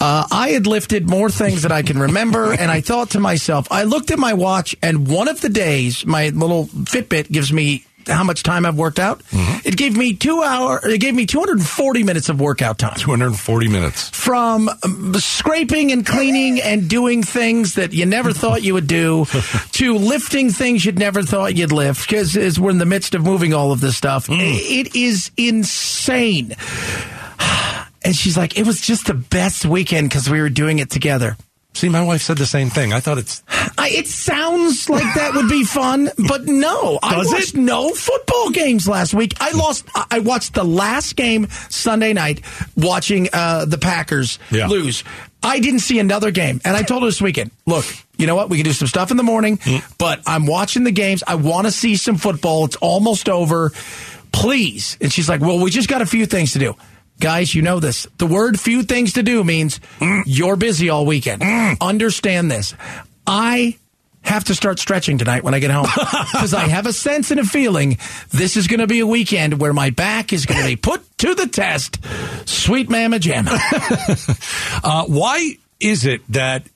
Uh, 0.00 0.26
I 0.30 0.50
had 0.50 0.66
lifted 0.66 1.08
more 1.08 1.30
things 1.30 1.62
that 1.62 1.72
I 1.72 1.82
can 1.82 1.98
remember, 1.98 2.52
and 2.52 2.70
I 2.70 2.80
thought 2.80 3.10
to 3.10 3.20
myself, 3.20 3.68
I 3.70 3.84
looked 3.84 4.10
at 4.10 4.18
my 4.18 4.32
watch, 4.32 4.74
and 4.82 5.08
one 5.08 5.28
of 5.28 5.40
the 5.40 5.48
days, 5.48 6.04
my 6.06 6.28
little 6.30 6.66
Fitbit 6.66 7.30
gives 7.30 7.52
me 7.52 7.84
how 8.06 8.24
much 8.24 8.42
time 8.42 8.66
I've 8.66 8.76
worked 8.76 8.98
out. 8.98 9.22
It 9.64 9.76
gave 9.76 9.96
me 9.96 10.14
two 10.14 10.42
hour. 10.42 10.80
It 10.84 10.98
gave 10.98 11.14
me 11.14 11.26
240 11.26 12.02
minutes 12.02 12.28
of 12.28 12.40
workout 12.40 12.78
time 12.78 12.96
240 12.98 13.68
minutes. 13.68 14.08
from 14.10 14.68
um, 14.82 15.14
scraping 15.14 15.92
and 15.92 16.04
cleaning 16.06 16.60
and 16.60 16.88
doing 16.88 17.22
things 17.22 17.74
that 17.74 17.92
you 17.92 18.06
never 18.06 18.32
thought 18.42 18.62
you 18.62 18.74
would 18.74 18.86
do 18.86 19.26
to 19.72 19.96
lifting 19.96 20.50
things 20.50 20.84
you'd 20.84 20.98
never 20.98 21.22
thought 21.22 21.56
you'd 21.56 21.72
lift 21.72 22.08
because 22.08 22.36
as 22.36 22.58
we're 22.58 22.70
in 22.70 22.78
the 22.78 22.86
midst 22.86 23.14
of 23.14 23.22
moving 23.24 23.54
all 23.54 23.72
of 23.72 23.80
this 23.80 23.96
stuff 23.96 24.26
it 24.30 24.94
is 24.96 25.30
insane 25.36 26.54
and 28.04 28.14
she's 28.16 28.36
like 28.36 28.56
it 28.58 28.66
was 28.66 28.80
just 28.80 29.06
the 29.06 29.14
best 29.14 29.64
weekend 29.64 30.08
because 30.08 30.28
we 30.28 30.40
were 30.40 30.48
doing 30.50 30.78
it 30.78 30.90
together 30.90 31.36
See, 31.74 31.88
my 31.88 32.02
wife 32.04 32.20
said 32.20 32.36
the 32.36 32.44
same 32.44 32.68
thing. 32.68 32.92
I 32.92 33.00
thought 33.00 33.16
it's 33.16 33.42
I, 33.78 33.88
it 33.90 34.06
sounds 34.08 34.88
like 34.88 35.14
that 35.14 35.34
would 35.34 35.48
be 35.48 35.64
fun, 35.64 36.10
but 36.28 36.44
no. 36.46 36.98
I 37.02 37.16
Does 37.16 37.26
it? 37.30 37.34
watched 37.34 37.54
no 37.56 37.90
football 37.94 38.50
games 38.50 38.86
last 38.88 39.14
week. 39.14 39.34
I 39.40 39.52
lost. 39.52 39.84
I 39.94 40.06
I 40.12 40.18
watched 40.20 40.54
the 40.54 40.64
last 40.64 41.16
game 41.16 41.48
Sunday 41.70 42.12
night, 42.12 42.42
watching 42.76 43.28
uh, 43.32 43.64
the 43.64 43.78
Packers 43.78 44.38
Yeah. 44.50 44.66
lose. 44.68 45.04
I 45.42 45.58
didn't 45.58 45.80
see 45.80 45.98
another 45.98 46.30
game, 46.30 46.60
and 46.64 46.76
I 46.76 46.82
told 46.82 47.02
her 47.02 47.08
this 47.08 47.20
weekend, 47.20 47.50
"Look, 47.66 47.84
you 48.16 48.26
know 48.26 48.36
what? 48.36 48.48
We 48.50 48.56
can 48.58 48.64
do 48.64 48.72
some 48.72 48.86
stuff 48.88 49.10
in 49.10 49.16
the 49.16 49.22
morning, 49.24 49.58
Mm. 49.58 49.82
but 49.98 50.20
I'm 50.26 50.46
watching 50.46 50.84
the 50.84 50.92
games. 50.92 51.22
I 51.26 51.34
want 51.34 51.66
to 51.66 51.72
see 51.72 51.96
some 51.96 52.16
football. 52.16 52.64
It's 52.66 52.76
almost 52.76 53.28
over. 53.28 53.72
Please." 54.32 54.96
And 55.00 55.12
she's 55.12 55.28
like, 55.28 55.40
"Well, 55.40 55.58
we 55.58 55.70
just 55.70 55.88
got 55.88 56.02
a 56.02 56.06
few 56.06 56.26
things 56.26 56.52
to 56.52 56.58
do." 56.58 56.76
Guys, 57.20 57.54
you 57.54 57.62
know 57.62 57.78
this. 57.78 58.06
The 58.18 58.26
word 58.26 58.58
few 58.58 58.82
things 58.82 59.12
to 59.14 59.22
do 59.22 59.44
means 59.44 59.78
you're 60.26 60.56
busy 60.56 60.88
all 60.90 61.06
weekend. 61.06 61.42
Understand 61.80 62.50
this. 62.50 62.74
I 63.26 63.78
have 64.22 64.44
to 64.44 64.54
start 64.54 64.78
stretching 64.78 65.18
tonight 65.18 65.42
when 65.42 65.54
I 65.54 65.58
get 65.58 65.70
home 65.70 65.86
because 66.32 66.54
I 66.54 66.68
have 66.68 66.86
a 66.86 66.92
sense 66.92 67.30
and 67.30 67.40
a 67.40 67.44
feeling 67.44 67.98
this 68.30 68.56
is 68.56 68.68
going 68.68 68.80
to 68.80 68.86
be 68.86 69.00
a 69.00 69.06
weekend 69.06 69.60
where 69.60 69.72
my 69.72 69.90
back 69.90 70.32
is 70.32 70.46
going 70.46 70.60
to 70.60 70.66
be 70.66 70.76
put 70.76 71.02
to 71.18 71.34
the 71.34 71.46
test. 71.46 71.98
Sweet 72.48 72.88
mama 72.88 73.18
jamma. 73.18 73.58
Uh, 74.84 75.04
why 75.04 75.56
is 75.78 76.04
it 76.06 76.22
that 76.28 76.66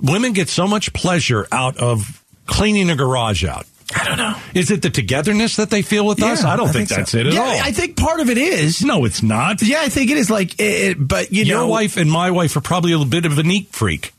women 0.00 0.32
get 0.32 0.48
so 0.48 0.66
much 0.66 0.92
pleasure 0.92 1.46
out 1.52 1.76
of 1.76 2.22
cleaning 2.46 2.88
a 2.90 2.96
garage 2.96 3.44
out? 3.44 3.66
I 3.94 4.04
don't 4.04 4.18
know. 4.18 4.36
Is 4.54 4.70
it 4.70 4.82
the 4.82 4.90
togetherness 4.90 5.56
that 5.56 5.68
they 5.68 5.82
feel 5.82 6.06
with 6.06 6.22
us? 6.22 6.44
I 6.44 6.56
don't 6.56 6.68
think, 6.68 6.88
so. 6.88 6.96
that's 6.96 7.12
it 7.14 7.26
at 7.26 7.32
yeah, 7.32 7.40
all. 7.40 7.60
I 7.60 7.72
think 7.72 7.96
part 7.96 8.20
of 8.20 8.30
it 8.30 8.38
is. 8.38 8.82
no, 8.82 9.04
it's 9.04 9.22
not. 9.22 9.62
Yeah, 9.62 9.80
I 9.80 9.88
think 9.88 10.10
it 10.10 10.16
is 10.16 10.30
like, 10.30 10.58
it, 10.60 10.96
but 10.98 11.32
you 11.32 11.44
Your 11.44 11.56
know, 11.56 11.62
Your 11.64 11.70
wife 11.70 11.96
and 11.96 12.10
my 12.10 12.30
wife 12.30 12.56
are 12.56 12.60
probably 12.60 12.92
a 12.92 12.98
little 12.98 13.10
bit 13.10 13.26
of 13.26 13.38
a 13.38 13.42
neat 13.42 13.68
freak. 13.70 14.12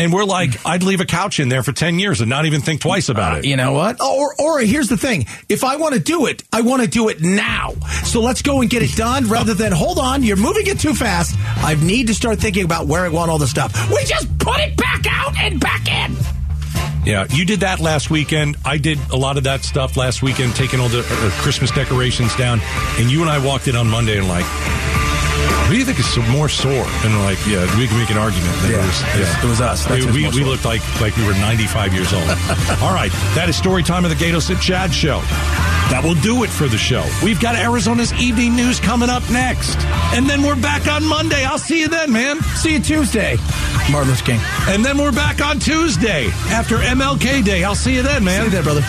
And 0.00 0.14
we're 0.14 0.24
like, 0.24 0.64
I'd 0.64 0.82
leave 0.82 1.00
a 1.00 1.04
couch 1.04 1.40
in 1.40 1.50
there 1.50 1.62
for 1.62 1.72
10 1.72 1.98
years 1.98 2.22
and 2.22 2.30
not 2.30 2.46
even 2.46 2.62
think 2.62 2.80
twice 2.80 3.10
about 3.10 3.36
it. 3.36 3.44
You 3.44 3.56
know 3.56 3.72
what? 3.72 4.00
Or, 4.00 4.34
or 4.38 4.60
here's 4.60 4.88
the 4.88 4.96
thing: 4.96 5.26
if 5.50 5.62
I 5.62 5.76
want 5.76 5.92
to 5.92 6.00
do 6.00 6.24
it, 6.24 6.42
I 6.50 6.62
want 6.62 6.80
to 6.80 6.88
do 6.88 7.10
it 7.10 7.20
now. 7.20 7.74
So 8.04 8.22
let's 8.22 8.40
go 8.40 8.62
and 8.62 8.70
get 8.70 8.82
it 8.82 8.96
done, 8.96 9.28
rather 9.28 9.52
than 9.52 9.72
hold 9.72 9.98
on. 9.98 10.22
You're 10.22 10.38
moving 10.38 10.66
it 10.68 10.80
too 10.80 10.94
fast. 10.94 11.36
I 11.38 11.74
need 11.74 12.06
to 12.06 12.14
start 12.14 12.38
thinking 12.38 12.64
about 12.64 12.86
where 12.86 13.04
I 13.04 13.10
want 13.10 13.30
all 13.30 13.36
the 13.36 13.46
stuff. 13.46 13.74
We 13.90 14.02
just 14.04 14.38
put 14.38 14.58
it 14.60 14.74
back 14.74 15.04
out 15.06 15.38
and 15.38 15.60
back 15.60 15.86
in. 15.86 16.16
Yeah, 17.04 17.26
you 17.30 17.44
did 17.44 17.60
that 17.60 17.80
last 17.80 18.10
weekend. 18.10 18.56
I 18.64 18.78
did 18.78 18.98
a 19.10 19.16
lot 19.16 19.36
of 19.36 19.44
that 19.44 19.64
stuff 19.64 19.96
last 19.98 20.22
weekend, 20.22 20.54
taking 20.54 20.80
all 20.80 20.88
the 20.88 21.00
uh, 21.00 21.30
Christmas 21.42 21.70
decorations 21.70 22.34
down. 22.36 22.60
And 22.98 23.10
you 23.10 23.20
and 23.20 23.30
I 23.30 23.44
walked 23.44 23.68
in 23.68 23.76
on 23.76 23.88
Monday 23.88 24.18
and 24.18 24.28
like, 24.28 24.44
who 25.70 25.74
do 25.74 25.78
you 25.78 25.86
think 25.86 26.00
is 26.00 26.18
more 26.34 26.48
sore? 26.48 26.72
And 27.06 27.14
like, 27.22 27.38
yeah, 27.46 27.62
we 27.78 27.86
can 27.86 27.96
make 27.96 28.10
an 28.10 28.18
argument. 28.18 28.50
that 28.62 28.70
Yeah, 28.74 28.82
it 28.82 28.86
was, 28.90 29.02
was- 29.22 29.44
it 29.44 29.46
was 29.46 29.60
us. 29.60 29.84
That's 29.86 30.04
We, 30.04 30.26
we, 30.26 30.42
we 30.42 30.44
looked 30.44 30.64
like 30.64 30.82
like 31.00 31.16
we 31.16 31.24
were 31.24 31.32
95 31.34 31.94
years 31.94 32.12
old. 32.12 32.24
all 32.82 32.92
right, 32.92 33.12
that 33.38 33.46
is 33.48 33.54
story 33.54 33.84
time 33.84 34.04
of 34.04 34.10
the 34.10 34.16
Gaydos 34.16 34.50
at 34.52 34.60
Chad 34.60 34.92
show. 34.92 35.20
That 35.94 36.02
will 36.02 36.14
do 36.16 36.42
it 36.42 36.50
for 36.50 36.66
the 36.66 36.76
show. 36.78 37.06
We've 37.22 37.38
got 37.40 37.54
Arizona's 37.54 38.12
evening 38.14 38.56
news 38.56 38.80
coming 38.80 39.10
up 39.10 39.22
next, 39.30 39.78
and 40.12 40.28
then 40.28 40.42
we're 40.42 40.60
back 40.60 40.88
on 40.88 41.04
Monday. 41.06 41.44
I'll 41.44 41.58
see 41.58 41.80
you 41.82 41.88
then, 41.88 42.10
man. 42.12 42.40
See 42.58 42.72
you 42.72 42.80
Tuesday, 42.80 43.36
Martin 43.92 44.10
Luther 44.10 44.24
King. 44.24 44.40
And 44.66 44.84
then 44.84 44.98
we're 44.98 45.12
back 45.12 45.40
on 45.40 45.60
Tuesday 45.60 46.26
after 46.50 46.78
MLK 46.78 47.44
Day. 47.44 47.62
I'll 47.62 47.76
see 47.76 47.94
you 47.94 48.02
then, 48.02 48.24
man. 48.24 48.40
See 48.40 48.44
you 48.46 48.50
there, 48.50 48.62
brother. 48.64 48.82